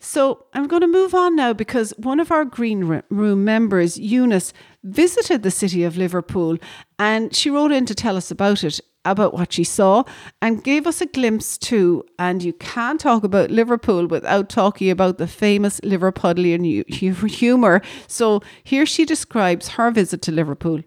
So 0.00 0.46
I'm 0.54 0.66
going 0.66 0.80
to 0.80 0.88
move 0.88 1.14
on 1.14 1.36
now 1.36 1.52
because 1.52 1.92
one 1.98 2.18
of 2.18 2.32
our 2.32 2.44
Green 2.44 3.02
Room 3.10 3.44
members, 3.44 3.98
Eunice, 3.98 4.52
visited 4.82 5.42
the 5.42 5.50
city 5.50 5.84
of 5.84 5.98
Liverpool 5.98 6.56
and 6.98 7.36
she 7.36 7.50
wrote 7.50 7.70
in 7.70 7.84
to 7.86 7.94
tell 7.94 8.16
us 8.16 8.30
about 8.30 8.64
it 8.64 8.80
about 9.04 9.32
what 9.34 9.52
she 9.52 9.64
saw 9.64 10.04
and 10.42 10.62
gave 10.64 10.86
us 10.86 11.00
a 11.00 11.06
glimpse 11.06 11.56
too. 11.56 12.04
And 12.18 12.42
you 12.42 12.52
can't 12.52 13.00
talk 13.00 13.24
about 13.24 13.50
Liverpool 13.50 14.06
without 14.06 14.48
talking 14.48 14.90
about 14.90 15.18
the 15.18 15.26
famous 15.26 15.80
Liverpudlian 15.80 16.88
humour. 16.88 17.80
So 18.06 18.42
here 18.62 18.86
she 18.86 19.04
describes 19.04 19.68
her 19.70 19.90
visit 19.90 20.22
to 20.22 20.32
Liverpool. 20.32 20.82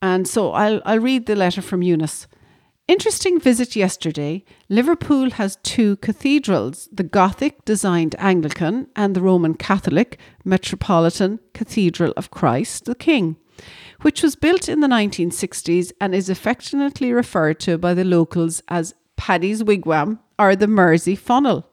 And 0.00 0.28
so 0.28 0.52
I'll, 0.52 0.80
I'll 0.84 1.00
read 1.00 1.26
the 1.26 1.36
letter 1.36 1.62
from 1.62 1.82
Eunice. 1.82 2.26
Interesting 2.86 3.40
visit 3.40 3.74
yesterday. 3.74 4.44
Liverpool 4.68 5.30
has 5.30 5.56
two 5.62 5.96
cathedrals 5.96 6.86
the 6.92 7.02
Gothic 7.02 7.64
designed 7.64 8.14
Anglican 8.18 8.88
and 8.94 9.16
the 9.16 9.22
Roman 9.22 9.54
Catholic 9.54 10.18
Metropolitan 10.44 11.40
Cathedral 11.54 12.12
of 12.18 12.30
Christ 12.30 12.84
the 12.84 12.94
King 12.94 13.36
which 14.02 14.22
was 14.22 14.36
built 14.36 14.68
in 14.68 14.80
the 14.80 14.86
1960s 14.86 15.92
and 16.00 16.14
is 16.14 16.28
affectionately 16.28 17.12
referred 17.12 17.60
to 17.60 17.78
by 17.78 17.94
the 17.94 18.04
locals 18.04 18.62
as 18.68 18.94
Paddy's 19.16 19.62
Wigwam 19.62 20.18
or 20.38 20.56
the 20.56 20.66
Mersey 20.66 21.16
Funnel. 21.16 21.66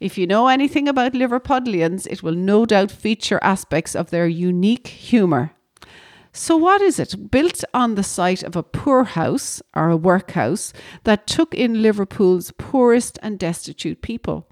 If 0.00 0.16
you 0.16 0.26
know 0.26 0.48
anything 0.48 0.88
about 0.88 1.12
Liverpudlians, 1.12 2.06
it 2.10 2.22
will 2.22 2.34
no 2.34 2.64
doubt 2.64 2.90
feature 2.90 3.38
aspects 3.42 3.94
of 3.94 4.10
their 4.10 4.26
unique 4.26 4.86
humour. 4.86 5.52
So, 6.32 6.56
what 6.56 6.80
is 6.80 6.98
it? 6.98 7.30
Built 7.30 7.64
on 7.74 7.96
the 7.96 8.02
site 8.02 8.42
of 8.42 8.56
a 8.56 8.62
poorhouse 8.62 9.60
or 9.74 9.90
a 9.90 9.96
workhouse 9.96 10.72
that 11.04 11.26
took 11.26 11.54
in 11.54 11.82
Liverpool's 11.82 12.52
poorest 12.52 13.18
and 13.22 13.38
destitute 13.38 14.00
people. 14.00 14.46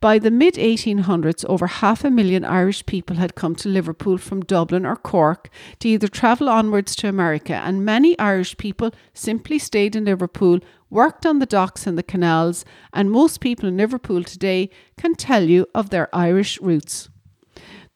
By 0.00 0.18
the 0.18 0.30
mid 0.30 0.54
1800s, 0.54 1.44
over 1.46 1.66
half 1.66 2.04
a 2.04 2.10
million 2.10 2.44
Irish 2.44 2.84
people 2.84 3.16
had 3.16 3.34
come 3.34 3.54
to 3.56 3.68
Liverpool 3.68 4.18
from 4.18 4.42
Dublin 4.42 4.84
or 4.84 4.96
Cork 4.96 5.48
to 5.78 5.88
either 5.88 6.06
travel 6.06 6.50
onwards 6.50 6.94
to 6.96 7.08
America, 7.08 7.54
and 7.54 7.84
many 7.84 8.18
Irish 8.18 8.58
people 8.58 8.92
simply 9.14 9.58
stayed 9.58 9.96
in 9.96 10.04
Liverpool, 10.04 10.60
worked 10.90 11.24
on 11.24 11.38
the 11.38 11.46
docks 11.46 11.86
and 11.86 11.96
the 11.96 12.02
canals, 12.02 12.64
and 12.92 13.10
most 13.10 13.40
people 13.40 13.68
in 13.68 13.78
Liverpool 13.78 14.22
today 14.22 14.68
can 14.98 15.14
tell 15.14 15.44
you 15.44 15.66
of 15.74 15.88
their 15.88 16.14
Irish 16.14 16.60
roots. 16.60 17.08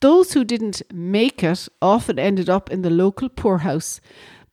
Those 0.01 0.33
who 0.33 0.45
didn't 0.45 0.81
make 0.91 1.45
it 1.45 1.69
often 1.83 2.19
ended 2.19 2.49
up 2.49 2.71
in 2.71 2.81
the 2.81 2.89
local 2.89 3.29
poorhouse. 3.29 4.01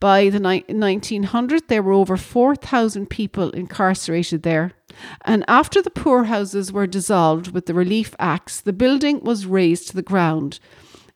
By 0.01 0.30
the 0.30 0.39
ni- 0.42 0.66
1900, 0.68 1.70
there 1.70 1.82
were 1.82 1.94
over 1.94 2.18
4,000 2.18 3.10
people 3.10 3.51
incarcerated 3.51 4.44
there. 4.44 4.74
And 5.25 5.44
after 5.48 5.82
the 5.82 5.89
poorhouses 5.89 6.72
were 6.72 6.88
dissolved 6.88 7.51
with 7.51 7.66
the 7.66 7.74
Relief 7.74 8.16
Acts, 8.20 8.62
the 8.62 8.74
building 8.74 9.20
was 9.22 9.46
razed 9.46 9.88
to 9.89 9.96
the 9.96 10.01
ground. 10.01 10.60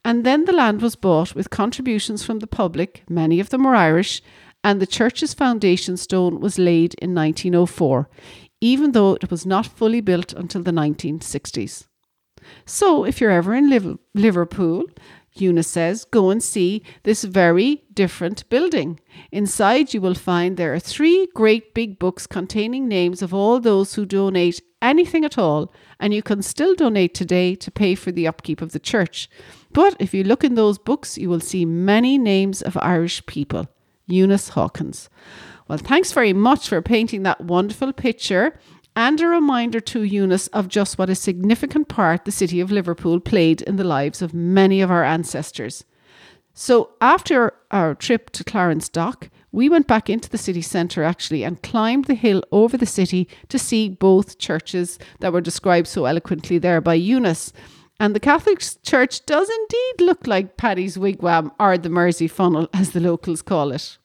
And 0.04 0.26
then 0.26 0.46
the 0.46 0.54
land 0.54 0.82
was 0.82 0.96
bought 0.96 1.36
with 1.36 1.50
contributions 1.50 2.24
from 2.24 2.40
the 2.40 2.48
public, 2.48 3.04
many 3.08 3.40
of 3.40 3.50
them 3.50 3.64
were 3.64 3.76
Irish, 3.76 4.22
and 4.64 4.80
the 4.80 4.88
church's 4.88 5.34
foundation 5.34 5.98
stone 5.98 6.40
was 6.40 6.60
laid 6.60 6.94
in 6.96 7.14
1904, 7.14 8.10
even 8.62 8.92
though 8.92 9.14
it 9.14 9.30
was 9.30 9.46
not 9.46 9.66
fully 9.66 10.02
built 10.02 10.34
until 10.34 10.64
the 10.64 10.72
1960s. 10.72 11.88
So, 12.66 13.04
if 13.04 13.22
you're 13.22 13.32
ever 13.32 13.54
in 13.54 13.70
Liverpool, 14.16 14.86
Eunice 15.34 15.68
says, 15.68 16.04
go 16.06 16.30
and 16.30 16.44
see 16.44 16.84
this 17.04 17.24
very 17.24 17.84
different 17.94 18.48
building. 18.50 19.00
Inside, 19.32 19.94
you 19.94 20.02
will 20.02 20.14
find 20.14 20.58
there 20.58 20.74
are 20.74 20.80
three 20.80 21.28
great 21.34 21.74
big 21.74 22.00
books 22.00 22.28
containing 22.28 22.88
names 22.88 23.22
of 23.22 23.34
all 23.34 23.60
those 23.60 23.96
who 23.96 24.06
donate 24.06 24.62
anything 24.82 25.24
at 25.24 25.38
all, 25.38 25.74
and 26.00 26.14
you 26.14 26.22
can 26.22 26.42
still 26.42 26.76
donate 26.76 27.14
today 27.14 27.56
to 27.56 27.72
pay 27.72 27.96
for 27.96 28.12
the 28.12 28.28
upkeep 28.28 28.62
of 28.62 28.74
the 28.74 28.80
church. 28.80 29.30
But 29.72 29.96
if 30.00 30.14
you 30.14 30.24
look 30.24 30.44
in 30.44 30.56
those 30.56 30.78
books, 30.78 31.18
you 31.18 31.30
will 31.30 31.40
see 31.40 31.66
many 31.66 32.18
names 32.18 32.62
of 32.62 32.78
Irish 32.78 33.26
people. 33.26 33.68
Eunice 34.08 34.50
Hawkins. 34.50 35.10
Well, 35.68 35.78
thanks 35.78 36.12
very 36.12 36.34
much 36.34 36.68
for 36.68 36.82
painting 36.82 37.24
that 37.24 37.40
wonderful 37.40 37.94
picture 37.94 38.60
and 38.96 39.22
a 39.22 39.28
reminder 39.28 39.80
to 39.80 40.04
Eunice 40.04 40.48
of 40.48 40.68
just 40.68 40.98
what 40.98 41.10
a 41.10 41.16
significant 41.16 41.88
part 41.88 42.26
the 42.26 42.32
city 42.32 42.60
of 42.60 42.72
Liverpool 42.72 43.20
played 43.20 43.62
in 43.62 43.78
the 43.78 43.84
lives 43.84 44.22
of 44.22 44.34
many 44.34 44.82
of 44.82 44.92
our 44.92 45.04
ancestors. 45.04 45.86
So, 46.54 46.92
after 47.00 47.54
our 47.72 47.96
trip 47.96 48.30
to 48.32 48.44
Clarence 48.44 48.90
Dock, 48.90 49.30
we 49.54 49.70
went 49.70 49.88
back 49.88 50.10
into 50.10 50.30
the 50.30 50.38
city 50.38 50.62
centre 50.62 51.04
actually 51.04 51.44
and 51.44 51.62
climbed 51.62 52.06
the 52.06 52.14
hill 52.14 52.44
over 52.52 52.78
the 52.78 52.86
city 52.86 53.28
to 53.50 53.60
see 53.60 53.90
both 53.90 54.38
churches 54.38 55.00
that 55.20 55.34
were 55.34 55.42
described 55.42 55.88
so 55.88 56.06
eloquently 56.06 56.58
there 56.58 56.82
by 56.82 56.96
Eunice. 56.96 57.54
And 58.00 58.16
the 58.16 58.20
Catholic 58.20 58.64
Church 58.84 59.26
does 59.26 59.50
indeed 59.50 60.06
look 60.06 60.26
like 60.26 60.58
Paddy's 60.58 60.98
Wigwam 60.98 61.52
or 61.60 61.78
the 61.78 61.90
Mersey 61.90 62.28
Funnel, 62.28 62.68
as 62.74 62.92
the 62.92 63.00
locals 63.00 63.42
call 63.42 63.72
it. 63.72 63.98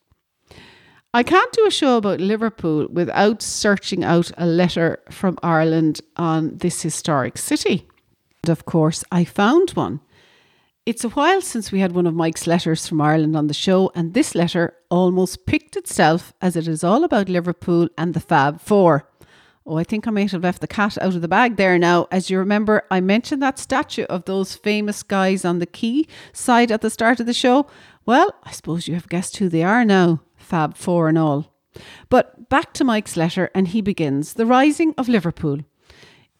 I 1.17 1.23
can't 1.23 1.51
do 1.53 1.65
a 1.67 1.71
show 1.71 1.97
about 1.97 2.21
Liverpool 2.21 2.89
without 2.93 3.41
searching 3.41 4.05
out 4.05 4.31
a 4.37 4.45
letter 4.45 4.99
from 5.11 5.39
Ireland 5.43 6.03
on 6.19 6.59
this 6.59 6.83
historic 6.83 7.39
city. 7.39 7.89
And 8.45 8.51
of 8.51 8.67
course, 8.67 9.03
I 9.11 9.25
found 9.25 9.71
one. 9.71 10.01
It's 10.85 11.05
a 11.05 11.09
while 11.09 11.41
since 11.41 11.73
we 11.73 11.81
had 11.81 11.93
one 11.93 12.07
of 12.07 12.13
Mike's 12.13 12.47
letters 12.47 12.87
from 12.87 13.01
Ireland 13.01 13.35
on 13.35 13.47
the 13.47 13.55
show, 13.55 13.91
and 13.95 14.13
this 14.13 14.35
letter 14.35 14.75
almost 14.91 15.47
picked 15.47 15.75
itself 15.75 16.35
as 16.43 16.55
it 16.55 16.69
is 16.69 16.85
all 16.85 17.03
about 17.03 17.31
Liverpool 17.31 17.89
and 17.97 18.13
the 18.13 18.21
Fab 18.21 18.61
Four. 18.61 19.09
Oh, 19.65 19.79
I 19.79 19.85
think 19.85 20.07
I 20.07 20.11
might 20.11 20.33
have 20.33 20.43
left 20.43 20.61
the 20.61 20.69
cat 20.69 20.99
out 21.01 21.15
of 21.15 21.23
the 21.23 21.29
bag 21.29 21.57
there 21.57 21.79
now. 21.79 22.09
As 22.11 22.29
you 22.29 22.39
remember, 22.39 22.83
I 22.91 23.01
mentioned 23.01 23.43
that 23.43 23.59
statue 23.59 24.05
of 24.05 24.27
those 24.27 24.55
famous 24.55 25.03
guys 25.03 25.47
on 25.47 25.61
the 25.61 25.67
quay 25.67 26.05
side 26.35 26.71
at 26.71 26.83
the 26.83 26.91
start 26.91 27.21
of 27.21 27.27
the 27.27 27.33
show. 27.33 27.67
Well, 28.05 28.35
I 28.45 28.53
suppose 28.53 28.87
you 28.87 28.93
have 28.93 29.09
guessed 29.09 29.39
who 29.39 29.49
they 29.49 29.63
are 29.63 29.83
now. 29.83 30.21
Fab 30.47 30.77
Four 30.77 31.09
and 31.09 31.19
all. 31.19 31.53
But 32.09 32.49
back 32.49 32.73
to 32.75 32.85
Mike's 32.85 33.17
letter, 33.17 33.51
and 33.53 33.67
he 33.69 33.81
begins 33.81 34.35
The 34.35 34.47
Rising 34.47 34.95
of 34.97 35.09
Liverpool. 35.09 35.59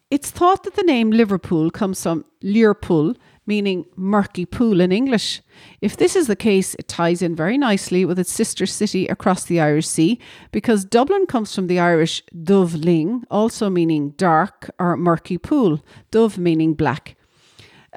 It's 0.09 0.31
thought 0.31 0.63
that 0.63 0.75
the 0.75 0.83
name 0.83 1.11
Liverpool 1.11 1.69
comes 1.69 2.01
from 2.01 2.23
Liverpool, 2.41 3.15
meaning 3.45 3.85
murky 3.97 4.45
pool 4.45 4.79
in 4.79 4.93
English. 4.93 5.41
If 5.81 5.97
this 5.97 6.15
is 6.15 6.27
the 6.27 6.37
case, 6.37 6.73
it 6.75 6.87
ties 6.87 7.21
in 7.21 7.35
very 7.35 7.57
nicely 7.57 8.05
with 8.05 8.17
its 8.17 8.31
sister 8.31 8.65
city 8.65 9.07
across 9.07 9.43
the 9.43 9.59
Irish 9.59 9.87
Sea, 9.87 10.19
because 10.53 10.85
Dublin 10.85 11.25
comes 11.25 11.53
from 11.53 11.67
the 11.67 11.79
Irish 11.79 12.23
Dubhlinn, 12.33 13.23
also 13.29 13.69
meaning 13.69 14.11
dark 14.11 14.69
or 14.79 14.95
murky 14.95 15.37
pool, 15.37 15.83
dubh 16.13 16.37
meaning 16.37 16.73
black. 16.75 17.16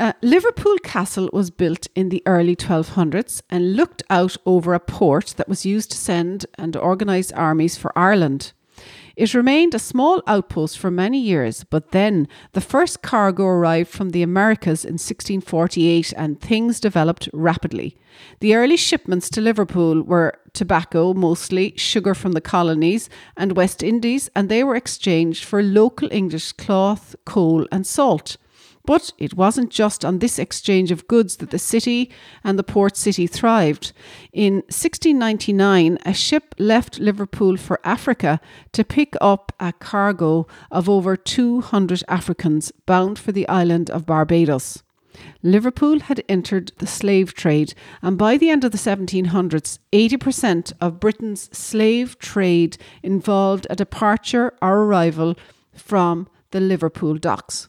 Uh, 0.00 0.14
Liverpool 0.23 0.78
Castle 0.78 1.28
was 1.30 1.50
built 1.50 1.87
in 1.95 2.09
the 2.09 2.23
early 2.25 2.57
1200s 2.57 3.42
and 3.50 3.76
looked 3.76 4.02
out 4.09 4.35
over 4.47 4.73
a 4.73 4.80
port 4.80 5.35
that 5.37 5.47
was 5.47 5.66
used 5.66 5.90
to 5.90 5.99
send 5.99 6.47
and 6.57 6.75
organise 6.75 7.30
armies 7.33 7.76
for 7.76 7.92
Ireland. 7.95 8.54
It 9.14 9.35
remained 9.35 9.75
a 9.75 9.78
small 9.78 10.23
outpost 10.26 10.78
for 10.78 10.90
many 10.90 11.21
years, 11.21 11.64
but 11.64 11.90
then 11.90 12.28
the 12.52 12.62
first 12.62 13.02
cargo 13.02 13.45
arrived 13.45 13.90
from 13.90 14.11
the 14.11 14.23
Americas 14.23 14.87
in 14.87 14.95
1648 14.95 16.14
and 16.16 16.40
things 16.40 16.80
developed 16.80 17.28
rapidly. 17.35 17.99
The 18.40 18.54
early 18.54 18.78
shipments 18.78 19.28
to 19.28 19.42
Liverpool 19.42 20.00
were 20.00 20.38
tobacco, 20.54 21.12
mostly 21.12 21.75
sugar 21.76 22.14
from 22.14 22.33
the 22.33 22.40
colonies 22.40 23.11
and 23.37 23.54
West 23.54 23.83
Indies, 23.83 24.30
and 24.35 24.49
they 24.49 24.64
were 24.64 24.76
exchanged 24.76 25.45
for 25.45 25.62
local 25.62 26.09
English 26.11 26.52
cloth, 26.52 27.14
coal, 27.26 27.66
and 27.71 27.87
salt. 27.87 28.38
But 28.84 29.12
it 29.18 29.34
wasn't 29.34 29.70
just 29.70 30.04
on 30.04 30.18
this 30.18 30.38
exchange 30.38 30.90
of 30.90 31.06
goods 31.06 31.37
that 31.37 31.50
the 31.50 31.58
city 31.58 32.10
and 32.42 32.58
the 32.58 32.64
port 32.64 32.96
city 32.96 33.26
thrived. 33.26 33.92
In 34.32 34.54
1699, 34.54 35.99
a 36.04 36.14
ship 36.14 36.54
left 36.58 36.99
Liverpool 36.99 37.56
for 37.56 37.78
Africa 37.84 38.40
to 38.72 38.84
pick 38.84 39.14
up 39.20 39.52
a 39.60 39.72
cargo 39.72 40.46
of 40.70 40.88
over 40.88 41.16
200 41.16 42.02
Africans 42.08 42.72
bound 42.87 43.18
for 43.18 43.32
the 43.32 43.49
island 43.49 43.90
of 43.90 44.06
Barbados. 44.06 44.82
Liverpool 45.42 46.00
had 46.00 46.25
entered 46.28 46.72
the 46.78 46.87
slave 46.87 47.34
trade, 47.34 47.75
and 48.00 48.16
by 48.16 48.37
the 48.37 48.50
end 48.50 48.64
of 48.64 48.72
the 48.72 48.78
1700s, 48.78 49.78
80% 49.92 50.72
of 50.80 51.00
Britain's 51.00 51.56
slave 51.56 52.18
trade 52.18 52.78
involved 53.02 53.66
a 53.68 53.76
departure 53.76 54.54
or 54.62 54.84
arrival 54.84 55.37
from 55.75 56.28
the 56.52 56.60
Liverpool 56.60 57.16
docks. 57.16 57.68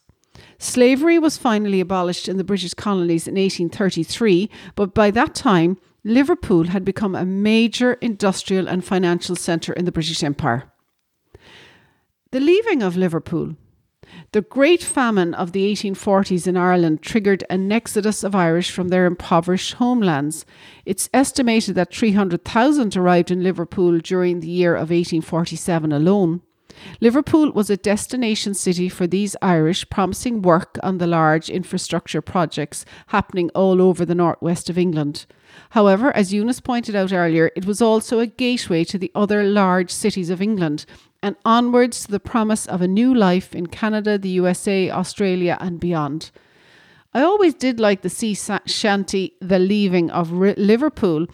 Slavery 0.58 1.18
was 1.20 1.38
finally 1.38 1.80
abolished 1.80 2.30
in 2.30 2.38
the 2.38 2.44
British 2.44 2.74
colonies 2.74 3.28
in 3.28 3.36
1833, 3.36 4.50
but 4.76 4.94
by 4.94 5.12
that 5.12 5.34
time, 5.36 5.78
Liverpool 6.04 6.66
had 6.68 6.84
become 6.84 7.16
a 7.16 7.26
major 7.26 7.94
industrial 7.94 8.68
and 8.68 8.84
financial 8.84 9.36
centre 9.36 9.74
in 9.74 9.86
the 9.86 9.92
British 9.92 10.24
Empire. 10.24 10.72
The 12.32 12.40
leaving 12.40 12.82
of 12.82 12.96
Liverpool. 12.96 13.56
The 14.34 14.42
Great 14.42 14.84
Famine 14.84 15.34
of 15.34 15.52
the 15.52 15.72
1840s 15.74 16.48
in 16.48 16.58
Ireland 16.58 17.02
triggered 17.02 17.44
an 17.50 17.72
exodus 17.72 18.24
of 18.24 18.36
Irish 18.36 18.72
from 18.72 18.88
their 18.88 19.06
impoverished 19.06 19.74
homelands. 19.74 20.46
It's 20.86 21.10
estimated 21.14 21.76
that 21.76 21.94
300,000 21.94 22.96
arrived 22.96 23.32
in 23.32 23.44
Liverpool 23.44 24.00
during 24.00 24.40
the 24.40 24.50
year 24.50 24.74
of 24.74 24.90
1847 24.90 25.92
alone. 25.92 26.42
Liverpool 27.00 27.52
was 27.52 27.70
a 27.70 27.78
destination 27.78 28.54
city 28.54 28.90
for 28.90 29.08
these 29.08 29.36
Irish, 29.42 29.90
promising 29.90 30.42
work 30.42 30.78
on 30.84 30.98
the 30.98 31.08
large 31.08 31.50
infrastructure 31.50 32.22
projects 32.22 32.86
happening 33.08 33.50
all 33.56 33.82
over 33.82 34.06
the 34.06 34.16
northwest 34.16 34.70
of 34.70 34.78
England. 34.78 35.26
However, 35.72 36.16
as 36.16 36.34
Eunice 36.34 36.60
pointed 36.60 36.96
out 36.96 37.12
earlier, 37.12 37.52
it 37.56 37.66
was 37.66 37.82
also 37.82 38.20
a 38.20 38.28
gateway 38.28 38.84
to 38.86 38.98
the 38.98 39.12
other 39.16 39.44
large 39.44 39.92
cities 39.92 40.30
of 40.30 40.42
England 40.42 40.86
and 41.24 41.36
onwards 41.46 42.06
to 42.06 42.12
the 42.12 42.20
promise 42.20 42.66
of 42.66 42.82
a 42.82 42.88
new 42.88 43.14
life 43.14 43.56
in 43.56 43.68
Canada, 43.68 44.18
the 44.18 44.30
USA, 44.30 44.90
Australia, 44.90 45.58
and 45.60 45.80
beyond. 45.80 46.32
I 47.14 47.22
always 47.22 47.54
did 47.54 47.80
like 47.80 48.02
the 48.02 48.10
sea 48.10 48.34
shanty, 48.66 49.34
The 49.42 49.60
Leaving 49.60 50.10
of 50.12 50.32
Liverpool. 50.32 51.28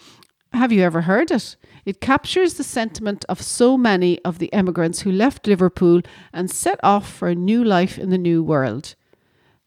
Have 0.53 0.71
you 0.71 0.81
ever 0.81 1.01
heard 1.01 1.29
it? 1.31 1.55
It 1.87 2.01
captures 2.01 2.55
the 2.55 2.65
sentiment 2.65 3.23
of 3.29 3.41
so 3.41 3.77
many 3.77 4.19
of 4.25 4.39
the 4.39 4.51
emigrants 4.51 4.99
who 4.99 5.09
left 5.09 5.47
Liverpool 5.47 6.01
and 6.33 6.51
set 6.51 6.81
off 6.83 7.09
for 7.09 7.29
a 7.29 7.33
new 7.33 7.63
life 7.63 7.97
in 7.97 8.09
the 8.09 8.17
new 8.17 8.43
world. 8.43 8.95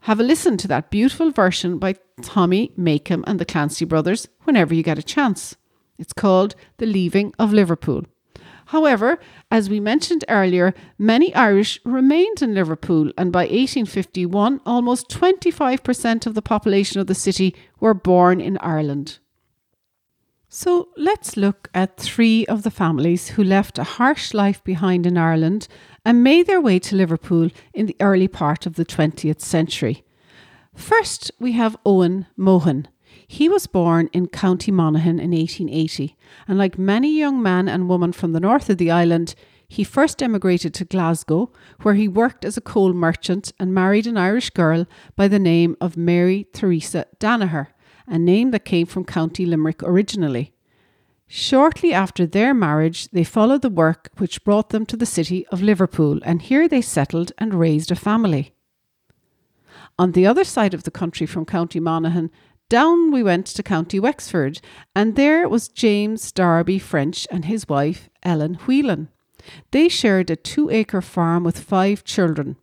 Have 0.00 0.20
a 0.20 0.22
listen 0.22 0.58
to 0.58 0.68
that 0.68 0.90
beautiful 0.90 1.30
version 1.30 1.78
by 1.78 1.94
Tommy 2.20 2.72
Makem 2.78 3.24
and 3.26 3.38
the 3.38 3.46
Clancy 3.46 3.86
brothers 3.86 4.28
whenever 4.44 4.74
you 4.74 4.82
get 4.82 4.98
a 4.98 5.02
chance. 5.02 5.56
It's 5.98 6.12
called 6.12 6.54
The 6.76 6.84
Leaving 6.84 7.32
of 7.38 7.54
Liverpool. 7.54 8.04
However, 8.66 9.18
as 9.50 9.70
we 9.70 9.80
mentioned 9.80 10.26
earlier, 10.28 10.74
many 10.98 11.34
Irish 11.34 11.80
remained 11.86 12.42
in 12.42 12.52
Liverpool, 12.52 13.10
and 13.16 13.32
by 13.32 13.44
1851, 13.44 14.60
almost 14.66 15.08
25% 15.08 16.26
of 16.26 16.34
the 16.34 16.42
population 16.42 17.00
of 17.00 17.06
the 17.06 17.14
city 17.14 17.56
were 17.80 17.94
born 17.94 18.42
in 18.42 18.58
Ireland. 18.58 19.20
So 20.52 20.88
let's 20.97 21.37
look 21.37 21.69
at 21.75 21.97
three 21.97 22.45
of 22.47 22.64
the 22.64 22.73
families 22.73 23.28
who 23.28 23.45
left 23.45 23.78
a 23.78 23.85
harsh 23.85 24.35
life 24.35 24.64
behind 24.64 25.07
in 25.07 25.16
Ireland 25.16 25.69
and 26.04 26.25
made 26.25 26.49
their 26.49 26.61
way 26.61 26.80
to 26.80 26.97
Liverpool 26.97 27.50
in 27.73 27.87
the 27.87 27.95
early 28.00 28.26
part 28.26 28.66
of 28.66 28.75
the 28.75 28.85
20th 28.85 29.40
century. 29.40 30.02
First, 30.75 31.30
we 31.38 31.52
have 31.52 31.76
Owen 31.87 32.26
Mohan. 32.37 32.88
He 33.28 33.49
was 33.49 33.69
born 33.69 34.11
in 34.12 34.26
County 34.26 34.73
Monaghan 34.73 35.21
in 35.21 35.30
1880, 35.30 36.16
and 36.49 36.59
like 36.59 36.76
many 36.76 37.16
young 37.16 37.40
men 37.40 37.69
and 37.69 37.88
women 37.88 38.11
from 38.11 38.33
the 38.33 38.40
north 38.40 38.69
of 38.69 38.78
the 38.78 38.90
island, 38.90 39.37
he 39.69 39.85
first 39.85 40.21
emigrated 40.21 40.75
to 40.75 40.85
Glasgow, 40.85 41.52
where 41.83 41.95
he 41.95 42.09
worked 42.09 42.45
as 42.45 42.57
a 42.57 42.61
coal 42.61 42.92
merchant 42.92 43.52
and 43.61 43.73
married 43.73 44.09
an 44.09 44.16
Irish 44.16 44.50
girl 44.50 44.87
by 45.14 45.28
the 45.28 45.38
name 45.38 45.76
of 45.80 45.97
Mary 45.97 46.49
Theresa 46.52 47.07
Danaher 47.21 47.69
a 48.10 48.18
name 48.18 48.50
that 48.50 48.64
came 48.64 48.86
from 48.86 49.04
County 49.04 49.46
Limerick 49.46 49.82
originally. 49.82 50.52
Shortly 51.28 51.92
after 51.92 52.26
their 52.26 52.52
marriage, 52.52 53.08
they 53.10 53.22
followed 53.22 53.62
the 53.62 53.70
work 53.70 54.10
which 54.18 54.42
brought 54.42 54.70
them 54.70 54.84
to 54.86 54.96
the 54.96 55.06
city 55.06 55.46
of 55.46 55.62
Liverpool, 55.62 56.18
and 56.24 56.42
here 56.42 56.66
they 56.66 56.82
settled 56.82 57.30
and 57.38 57.54
raised 57.54 57.92
a 57.92 57.96
family. 57.96 58.52
On 59.96 60.12
the 60.12 60.26
other 60.26 60.44
side 60.44 60.74
of 60.74 60.82
the 60.82 60.90
country 60.90 61.26
from 61.26 61.44
County 61.44 61.78
Monaghan, 61.78 62.30
down 62.68 63.12
we 63.12 63.22
went 63.22 63.46
to 63.46 63.62
County 63.62 64.00
Wexford, 64.00 64.60
and 64.94 65.14
there 65.14 65.48
was 65.48 65.68
James 65.68 66.32
Darby 66.32 66.80
French 66.80 67.28
and 67.30 67.44
his 67.44 67.68
wife, 67.68 68.08
Ellen 68.24 68.54
Whelan. 68.66 69.08
They 69.70 69.88
shared 69.88 70.30
a 70.30 70.37
two 70.37 70.70
acre 70.70 71.00
farm 71.00 71.44
with 71.44 71.59
five 71.59 72.04
children. 72.04 72.56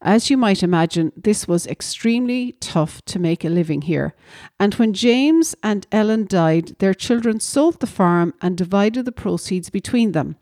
As 0.00 0.30
you 0.30 0.36
might 0.36 0.62
imagine, 0.62 1.12
this 1.16 1.46
was 1.46 1.66
extremely 1.66 2.52
tough 2.60 3.02
to 3.06 3.18
make 3.18 3.44
a 3.44 3.48
living 3.48 3.82
here. 3.82 4.14
And 4.58 4.74
when 4.74 4.92
James 4.92 5.54
and 5.62 5.86
Ellen 5.92 6.26
died, 6.26 6.76
their 6.78 6.94
children 6.94 7.40
sold 7.40 7.80
the 7.80 7.86
farm 7.86 8.34
and 8.42 8.56
divided 8.56 9.04
the 9.04 9.12
proceeds 9.12 9.70
between 9.70 10.12
them. 10.12 10.36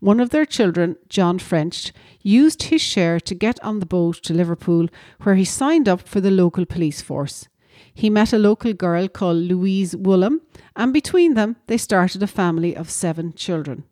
One 0.00 0.20
of 0.20 0.30
their 0.30 0.46
children, 0.46 0.96
John 1.08 1.38
French, 1.38 1.92
used 2.22 2.64
his 2.64 2.80
share 2.80 3.20
to 3.20 3.34
get 3.34 3.62
on 3.62 3.80
the 3.80 3.86
boat 3.86 4.22
to 4.22 4.34
Liverpool, 4.34 4.88
where 5.22 5.34
he 5.34 5.44
signed 5.44 5.88
up 5.88 6.08
for 6.08 6.20
the 6.20 6.30
local 6.30 6.64
police 6.64 7.00
force. 7.00 7.48
He 7.92 8.10
met 8.10 8.32
a 8.32 8.38
local 8.38 8.72
girl 8.72 9.08
called 9.08 9.38
Louise 9.38 9.94
Woolham, 9.94 10.40
and 10.74 10.92
between 10.92 11.34
them 11.34 11.56
they 11.66 11.78
started 11.78 12.22
a 12.22 12.26
family 12.26 12.76
of 12.76 12.90
seven 12.90 13.32
children. 13.34 13.84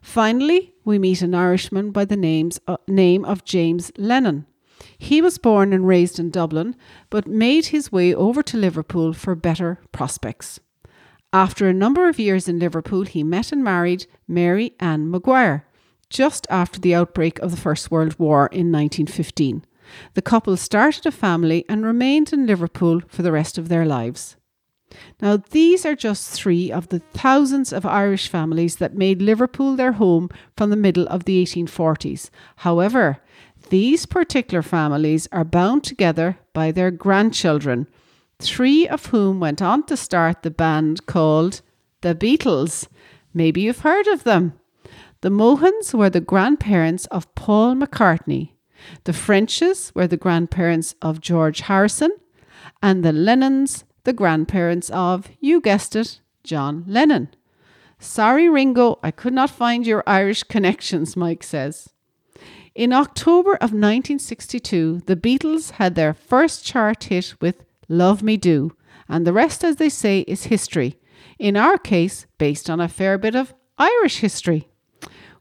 Finally, 0.00 0.74
we 0.90 0.98
meet 0.98 1.22
an 1.22 1.34
Irishman 1.34 1.92
by 1.92 2.04
the 2.04 2.16
names, 2.16 2.60
uh, 2.66 2.76
name 2.86 3.24
of 3.24 3.44
James 3.44 3.92
Lennon. 3.96 4.44
He 4.98 5.22
was 5.22 5.38
born 5.38 5.72
and 5.72 5.86
raised 5.86 6.18
in 6.18 6.30
Dublin, 6.30 6.74
but 7.08 7.26
made 7.26 7.66
his 7.66 7.92
way 7.92 8.12
over 8.14 8.42
to 8.42 8.56
Liverpool 8.58 9.12
for 9.12 9.34
better 9.34 9.78
prospects. 9.92 10.60
After 11.32 11.68
a 11.68 11.72
number 11.72 12.08
of 12.08 12.18
years 12.18 12.48
in 12.48 12.58
Liverpool, 12.58 13.04
he 13.04 13.22
met 13.22 13.52
and 13.52 13.62
married 13.62 14.06
Mary 14.26 14.74
Ann 14.80 15.10
Maguire 15.10 15.64
just 16.10 16.44
after 16.50 16.80
the 16.80 16.94
outbreak 16.94 17.38
of 17.38 17.52
the 17.52 17.56
First 17.56 17.90
World 17.92 18.18
War 18.18 18.48
in 18.48 18.72
1915. 18.72 19.64
The 20.14 20.22
couple 20.22 20.56
started 20.56 21.06
a 21.06 21.12
family 21.12 21.64
and 21.68 21.86
remained 21.86 22.32
in 22.32 22.46
Liverpool 22.46 23.00
for 23.06 23.22
the 23.22 23.32
rest 23.32 23.58
of 23.58 23.68
their 23.68 23.86
lives. 23.86 24.36
Now, 25.20 25.36
these 25.50 25.86
are 25.86 25.94
just 25.94 26.30
three 26.30 26.72
of 26.72 26.88
the 26.88 27.00
thousands 27.14 27.72
of 27.72 27.86
Irish 27.86 28.28
families 28.28 28.76
that 28.76 28.96
made 28.96 29.22
Liverpool 29.22 29.76
their 29.76 29.92
home 29.92 30.30
from 30.56 30.70
the 30.70 30.76
middle 30.76 31.06
of 31.08 31.24
the 31.24 31.44
1840s. 31.44 32.30
However, 32.56 33.18
these 33.68 34.06
particular 34.06 34.62
families 34.62 35.28
are 35.30 35.44
bound 35.44 35.84
together 35.84 36.38
by 36.52 36.72
their 36.72 36.90
grandchildren, 36.90 37.86
three 38.38 38.88
of 38.88 39.06
whom 39.06 39.38
went 39.38 39.62
on 39.62 39.84
to 39.84 39.96
start 39.96 40.42
the 40.42 40.50
band 40.50 41.06
called 41.06 41.60
the 42.00 42.14
Beatles. 42.14 42.88
Maybe 43.34 43.62
you've 43.62 43.80
heard 43.80 44.06
of 44.08 44.24
them. 44.24 44.54
The 45.20 45.30
Mohans 45.30 45.94
were 45.94 46.10
the 46.10 46.20
grandparents 46.20 47.06
of 47.06 47.32
Paul 47.34 47.74
McCartney. 47.74 48.52
The 49.04 49.12
Frenches 49.12 49.92
were 49.94 50.06
the 50.06 50.16
grandparents 50.16 50.94
of 51.02 51.20
George 51.20 51.60
Harrison. 51.60 52.10
And 52.82 53.04
the 53.04 53.12
Lennons, 53.12 53.84
the 54.04 54.12
grandparents 54.12 54.90
of, 54.90 55.28
you 55.40 55.60
guessed 55.60 55.94
it, 55.94 56.20
John 56.42 56.84
Lennon. 56.86 57.28
Sorry, 57.98 58.48
Ringo, 58.48 58.98
I 59.02 59.10
could 59.10 59.34
not 59.34 59.50
find 59.50 59.86
your 59.86 60.02
Irish 60.06 60.42
connections, 60.44 61.16
Mike 61.16 61.42
says. 61.42 61.90
In 62.74 62.92
October 62.94 63.54
of 63.54 63.72
1962, 63.72 65.02
the 65.04 65.16
Beatles 65.16 65.72
had 65.72 65.94
their 65.94 66.14
first 66.14 66.64
chart 66.64 67.04
hit 67.04 67.34
with 67.40 67.64
Love 67.88 68.22
Me 68.22 68.38
Do, 68.38 68.74
and 69.08 69.26
the 69.26 69.34
rest, 69.34 69.62
as 69.64 69.76
they 69.76 69.90
say, 69.90 70.20
is 70.20 70.44
history. 70.44 70.98
In 71.38 71.56
our 71.56 71.76
case, 71.76 72.26
based 72.38 72.70
on 72.70 72.80
a 72.80 72.88
fair 72.88 73.18
bit 73.18 73.34
of 73.34 73.52
Irish 73.76 74.18
history. 74.20 74.69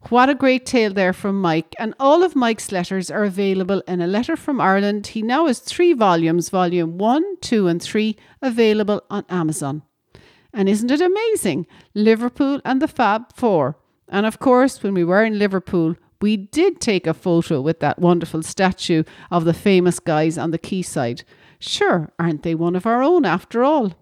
What 0.07 0.29
a 0.29 0.33
great 0.33 0.65
tale 0.65 0.93
there 0.93 1.13
from 1.13 1.41
Mike, 1.41 1.75
and 1.77 1.93
all 1.99 2.23
of 2.23 2.35
Mike's 2.35 2.71
letters 2.71 3.11
are 3.11 3.25
available 3.25 3.83
in 3.85 4.01
A 4.01 4.07
Letter 4.07 4.37
from 4.37 4.61
Ireland. 4.61 5.07
He 5.07 5.21
now 5.21 5.45
has 5.45 5.59
three 5.59 5.93
volumes, 5.93 6.49
volume 6.49 6.97
one, 6.97 7.37
two, 7.41 7.67
and 7.67 7.81
three, 7.81 8.15
available 8.41 9.03
on 9.09 9.25
Amazon. 9.29 9.83
And 10.53 10.69
isn't 10.69 10.89
it 10.89 11.01
amazing? 11.01 11.67
Liverpool 11.93 12.61
and 12.63 12.81
the 12.81 12.87
Fab 12.87 13.35
Four. 13.35 13.77
And 14.07 14.25
of 14.25 14.39
course, 14.39 14.81
when 14.81 14.93
we 14.93 15.03
were 15.03 15.23
in 15.23 15.37
Liverpool, 15.37 15.95
we 16.21 16.37
did 16.37 16.81
take 16.81 17.05
a 17.05 17.13
photo 17.13 17.61
with 17.61 17.81
that 17.81 17.99
wonderful 17.99 18.41
statue 18.41 19.03
of 19.29 19.45
the 19.45 19.53
famous 19.53 19.99
guys 19.99 20.37
on 20.37 20.51
the 20.51 20.57
quayside. 20.57 21.23
Sure, 21.59 22.11
aren't 22.17 22.43
they 22.43 22.55
one 22.55 22.75
of 22.75 22.87
our 22.87 23.03
own 23.03 23.25
after 23.25 23.63
all? 23.63 23.93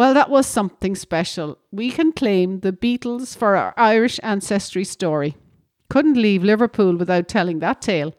Well, 0.00 0.14
that 0.14 0.30
was 0.30 0.46
something 0.46 0.94
special. 0.94 1.58
We 1.70 1.90
can 1.90 2.12
claim 2.12 2.60
the 2.60 2.72
Beatles 2.72 3.36
for 3.36 3.54
our 3.54 3.74
Irish 3.76 4.18
ancestry 4.22 4.82
story. 4.82 5.36
Couldn't 5.90 6.16
leave 6.16 6.42
Liverpool 6.42 6.96
without 6.96 7.28
telling 7.28 7.58
that 7.58 7.82
tale. 7.82 8.14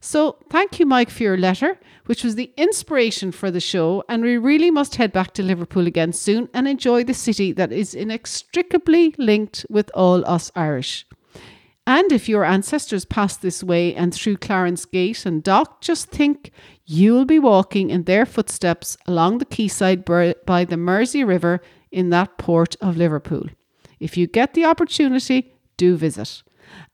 So, 0.00 0.38
thank 0.48 0.80
you, 0.80 0.86
Mike, 0.86 1.10
for 1.10 1.24
your 1.24 1.36
letter, 1.36 1.78
which 2.06 2.24
was 2.24 2.36
the 2.36 2.50
inspiration 2.56 3.32
for 3.32 3.50
the 3.50 3.60
show. 3.60 4.02
And 4.08 4.22
we 4.22 4.38
really 4.38 4.70
must 4.70 4.96
head 4.96 5.12
back 5.12 5.34
to 5.34 5.42
Liverpool 5.42 5.86
again 5.86 6.14
soon 6.14 6.48
and 6.54 6.66
enjoy 6.66 7.04
the 7.04 7.12
city 7.12 7.52
that 7.52 7.70
is 7.70 7.94
inextricably 7.94 9.14
linked 9.18 9.66
with 9.68 9.90
all 9.94 10.24
us 10.24 10.50
Irish. 10.56 11.04
And 11.90 12.12
if 12.12 12.28
your 12.28 12.44
ancestors 12.44 13.04
passed 13.04 13.42
this 13.42 13.64
way 13.64 13.96
and 13.96 14.14
through 14.14 14.36
Clarence 14.36 14.84
Gate 14.84 15.26
and 15.26 15.42
Dock, 15.42 15.80
just 15.80 16.08
think 16.08 16.52
you 16.86 17.12
will 17.12 17.24
be 17.24 17.40
walking 17.40 17.90
in 17.90 18.04
their 18.04 18.24
footsteps 18.24 18.96
along 19.06 19.38
the 19.38 19.44
quayside 19.44 20.04
by 20.04 20.64
the 20.64 20.76
Mersey 20.76 21.24
River 21.24 21.60
in 21.90 22.10
that 22.10 22.38
port 22.38 22.76
of 22.80 22.96
Liverpool. 22.96 23.46
If 23.98 24.16
you 24.16 24.28
get 24.28 24.54
the 24.54 24.66
opportunity, 24.66 25.52
do 25.76 25.96
visit. 25.96 26.44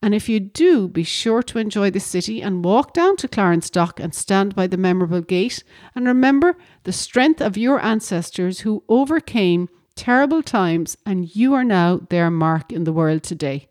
And 0.01 0.15
if 0.15 0.31
you 0.31 0.41
do, 0.41 0.89
be 0.89 1.03
sure 1.03 1.43
to 1.43 1.59
enjoy 1.59 1.91
the 1.91 2.01
city 2.01 2.41
and 2.41 2.65
walk 2.65 2.95
down 2.95 3.19
to 3.19 3.29
Clarence 3.29 3.69
Dock 3.69 4.01
and 4.01 4.15
stand 4.15 4.55
by 4.55 4.67
the 4.67 4.79
memorable 4.79 5.21
gate. 5.21 5.63
And 5.95 6.07
remember 6.07 6.57
the 6.85 6.93
strength 6.93 7.43
of 7.43 7.59
your 7.59 7.85
ancestors 7.85 8.61
who 8.61 8.83
overcame 8.89 9.69
terrible 9.95 10.43
times, 10.43 10.97
and 11.05 11.37
you 11.37 11.53
are 11.53 11.65
now 11.65 11.99
their 12.09 12.31
mark 12.31 12.73
in 12.73 12.85
the 12.85 12.95
world 12.95 13.23
today. 13.25 13.69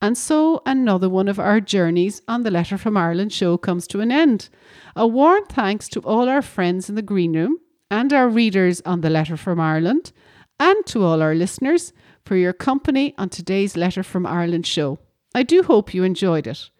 And 0.00 0.16
so 0.16 0.62
another 0.64 1.08
one 1.08 1.26
of 1.26 1.40
our 1.40 1.60
journeys 1.60 2.22
on 2.28 2.44
the 2.44 2.52
Letter 2.52 2.78
from 2.78 2.96
Ireland 2.96 3.32
show 3.32 3.58
comes 3.58 3.86
to 3.88 4.00
an 4.00 4.12
end. 4.12 4.48
A 4.94 5.06
warm 5.06 5.44
thanks 5.46 5.88
to 5.88 6.00
all 6.00 6.28
our 6.28 6.42
friends 6.42 6.88
in 6.88 6.94
the 6.94 7.02
green 7.02 7.34
room 7.34 7.58
and 7.90 8.12
our 8.12 8.28
readers 8.28 8.80
on 8.82 9.00
the 9.00 9.10
Letter 9.10 9.36
from 9.36 9.58
Ireland, 9.58 10.12
and 10.60 10.86
to 10.86 11.02
all 11.02 11.20
our 11.22 11.34
listeners 11.34 11.92
for 12.24 12.36
your 12.36 12.52
company 12.52 13.14
on 13.18 13.28
today's 13.28 13.76
Letter 13.76 14.02
from 14.02 14.26
Ireland 14.26 14.66
show. 14.66 14.98
I 15.34 15.42
do 15.42 15.62
hope 15.62 15.94
you 15.94 16.04
enjoyed 16.04 16.46
it. 16.46 16.70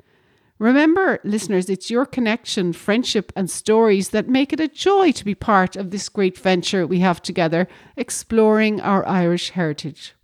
Remember, 0.59 1.19
listeners, 1.25 1.71
it's 1.71 1.91
your 1.91 2.05
connection, 2.05 2.73
friendship, 2.73 3.33
and 3.35 3.51
stories 3.51 4.11
that 4.11 4.29
make 4.29 4.53
it 4.53 4.61
a 4.61 4.69
joy 4.69 5.13
to 5.13 5.25
be 5.25 5.35
part 5.35 5.77
of 5.77 5.91
this 5.91 6.09
great 6.09 6.37
venture 6.37 6.87
we 6.87 6.99
have 7.01 7.23
together, 7.23 7.69
exploring 7.97 8.81
our 8.81 9.07
Irish 9.07 9.51
heritage 9.51 10.15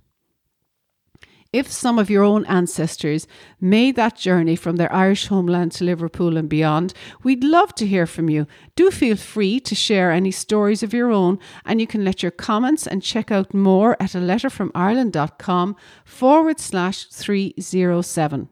if 1.55 1.71
some 1.71 2.01
of 2.01 2.11
your 2.11 2.25
own 2.25 2.45
ancestors 2.47 3.29
made 3.61 3.95
that 3.95 4.17
journey 4.17 4.57
from 4.57 4.75
their 4.75 4.93
Irish 4.93 5.29
homeland 5.29 5.71
to 5.73 5.85
Liverpool 5.85 6.37
and 6.37 6.49
beyond, 6.49 6.93
we'd 7.23 7.45
love 7.45 7.75
to 7.77 7.87
hear 7.87 8.07
from 8.07 8.29
you. 8.29 8.49
Do 8.75 8.91
feel 8.91 9.17
free 9.17 9.61
to 9.61 9.75
share 9.77 10.11
any 10.11 10.33
stories 10.33 10.83
of 10.83 10.93
your 10.93 11.13
own, 11.13 11.39
and 11.65 11.81
you 11.81 11.87
can 11.87 12.05
let 12.05 12.23
your 12.25 12.33
comments 12.33 12.89
and 12.89 13.03
check 13.03 13.31
out 13.31 13.55
more 13.55 13.97
at 14.01 14.17
a 14.17 14.19
letterfromireland.com 14.19 15.77
forward 16.05 16.59
slash 16.59 17.07
307. 17.07 18.49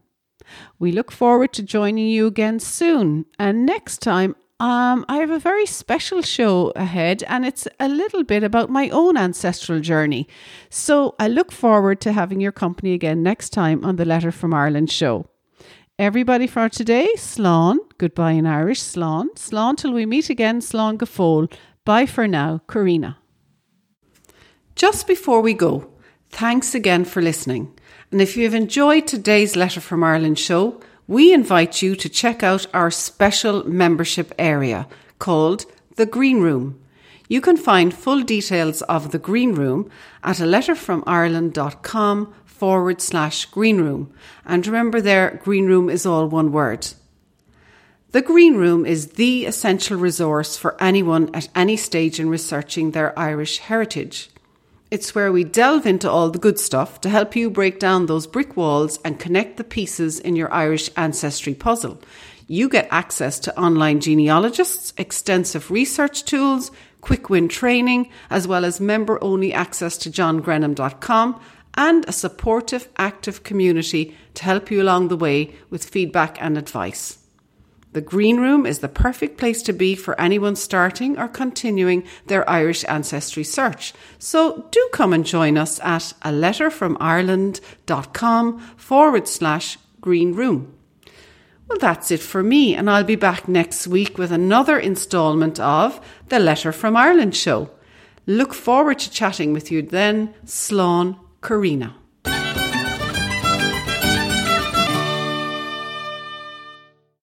We 0.78 0.92
look 0.92 1.10
forward 1.10 1.52
to 1.54 1.62
joining 1.62 2.08
you 2.08 2.28
again 2.28 2.60
soon. 2.60 3.26
And 3.38 3.66
next 3.66 3.98
time, 3.98 4.36
um, 4.62 5.04
I 5.08 5.16
have 5.16 5.30
a 5.30 5.40
very 5.40 5.66
special 5.66 6.22
show 6.22 6.72
ahead, 6.76 7.24
and 7.26 7.44
it's 7.44 7.66
a 7.80 7.88
little 7.88 8.22
bit 8.22 8.44
about 8.44 8.70
my 8.70 8.88
own 8.90 9.16
ancestral 9.16 9.80
journey. 9.80 10.28
So 10.70 11.16
I 11.18 11.26
look 11.26 11.50
forward 11.50 12.00
to 12.02 12.12
having 12.12 12.40
your 12.40 12.52
company 12.52 12.92
again 12.92 13.24
next 13.24 13.50
time 13.50 13.84
on 13.84 13.96
the 13.96 14.04
Letter 14.04 14.30
from 14.30 14.54
Ireland 14.54 14.88
show. 14.88 15.26
Everybody 15.98 16.46
for 16.46 16.68
today, 16.68 17.08
Slán, 17.16 17.78
goodbye 17.98 18.32
in 18.32 18.46
Irish, 18.46 18.80
Slán, 18.80 19.34
Slán 19.34 19.76
till 19.76 19.92
we 19.92 20.06
meet 20.06 20.30
again, 20.30 20.60
Slán 20.60 20.96
go 20.96 21.06
fóill. 21.06 21.52
Bye 21.84 22.06
for 22.06 22.28
now, 22.28 22.60
Carina. 22.68 23.18
Just 24.76 25.08
before 25.08 25.40
we 25.40 25.54
go, 25.54 25.90
thanks 26.30 26.72
again 26.72 27.04
for 27.04 27.20
listening. 27.20 27.76
And 28.12 28.20
if 28.20 28.36
you 28.36 28.44
have 28.44 28.54
enjoyed 28.54 29.08
today's 29.08 29.56
Letter 29.56 29.80
from 29.80 30.04
Ireland 30.04 30.38
show, 30.38 30.80
we 31.12 31.30
invite 31.30 31.82
you 31.82 31.94
to 31.94 32.08
check 32.08 32.42
out 32.42 32.64
our 32.72 32.90
special 32.90 33.68
membership 33.68 34.32
area 34.38 34.88
called 35.18 35.66
the 35.96 36.06
Green 36.06 36.40
Room. 36.40 36.80
You 37.28 37.42
can 37.42 37.58
find 37.58 37.92
full 37.92 38.22
details 38.22 38.80
of 38.82 39.10
the 39.12 39.18
Green 39.18 39.52
Room 39.52 39.90
at 40.24 40.40
a 40.40 40.44
letterfromireland.com 40.44 42.34
forward 42.46 43.02
slash 43.02 43.44
green 43.44 43.78
room. 43.78 44.10
And 44.46 44.66
remember 44.66 45.02
there, 45.02 45.38
green 45.44 45.66
room 45.66 45.90
is 45.90 46.06
all 46.06 46.28
one 46.28 46.50
word. 46.50 46.88
The 48.12 48.22
Green 48.22 48.54
Room 48.54 48.86
is 48.86 49.08
the 49.08 49.44
essential 49.44 49.98
resource 49.98 50.56
for 50.56 50.82
anyone 50.82 51.28
at 51.34 51.50
any 51.54 51.76
stage 51.76 52.20
in 52.20 52.30
researching 52.30 52.92
their 52.92 53.18
Irish 53.18 53.58
heritage. 53.58 54.30
It's 54.92 55.14
where 55.14 55.32
we 55.32 55.42
delve 55.42 55.86
into 55.86 56.10
all 56.10 56.28
the 56.28 56.38
good 56.38 56.58
stuff 56.58 57.00
to 57.00 57.08
help 57.08 57.34
you 57.34 57.48
break 57.48 57.78
down 57.78 58.04
those 58.04 58.26
brick 58.26 58.58
walls 58.58 58.98
and 59.06 59.18
connect 59.18 59.56
the 59.56 59.64
pieces 59.64 60.20
in 60.20 60.36
your 60.36 60.52
Irish 60.52 60.90
ancestry 60.98 61.54
puzzle. 61.54 61.98
You 62.46 62.68
get 62.68 62.88
access 62.90 63.38
to 63.38 63.58
online 63.58 64.00
genealogists, 64.00 64.92
extensive 64.98 65.70
research 65.70 66.26
tools, 66.26 66.70
quick 67.00 67.30
win 67.30 67.48
training, 67.48 68.10
as 68.28 68.46
well 68.46 68.66
as 68.66 68.82
member 68.82 69.18
only 69.24 69.54
access 69.54 69.96
to 69.96 70.10
johngrenham.com 70.10 71.40
and 71.72 72.06
a 72.06 72.12
supportive, 72.12 72.90
active 72.98 73.44
community 73.44 74.14
to 74.34 74.44
help 74.44 74.70
you 74.70 74.82
along 74.82 75.08
the 75.08 75.16
way 75.16 75.54
with 75.70 75.88
feedback 75.88 76.36
and 76.38 76.58
advice. 76.58 77.21
The 77.92 78.00
Green 78.00 78.40
Room 78.40 78.64
is 78.64 78.78
the 78.78 78.88
perfect 78.88 79.36
place 79.36 79.62
to 79.64 79.74
be 79.74 79.94
for 79.94 80.18
anyone 80.18 80.56
starting 80.56 81.18
or 81.18 81.28
continuing 81.28 82.04
their 82.26 82.48
Irish 82.48 82.86
ancestry 82.88 83.44
search. 83.44 83.92
So 84.18 84.66
do 84.70 84.88
come 84.92 85.12
and 85.12 85.26
join 85.26 85.58
us 85.58 85.78
at 85.80 86.14
a 86.22 86.30
letterfromireland.com 86.30 88.58
forward 88.76 89.28
slash 89.28 89.76
green 90.00 90.34
room. 90.34 90.72
Well, 91.68 91.78
that's 91.78 92.10
it 92.10 92.20
for 92.20 92.42
me, 92.42 92.74
and 92.74 92.90
I'll 92.90 93.04
be 93.04 93.16
back 93.16 93.46
next 93.46 93.86
week 93.86 94.16
with 94.18 94.32
another 94.32 94.78
instalment 94.78 95.60
of 95.60 96.00
the 96.28 96.38
Letter 96.38 96.72
from 96.72 96.96
Ireland 96.96 97.36
show. 97.36 97.68
Look 98.26 98.54
forward 98.54 99.00
to 99.00 99.10
chatting 99.10 99.52
with 99.52 99.70
you 99.70 99.82
then. 99.82 100.32
Slán 100.46 101.18
Carina. 101.40 101.96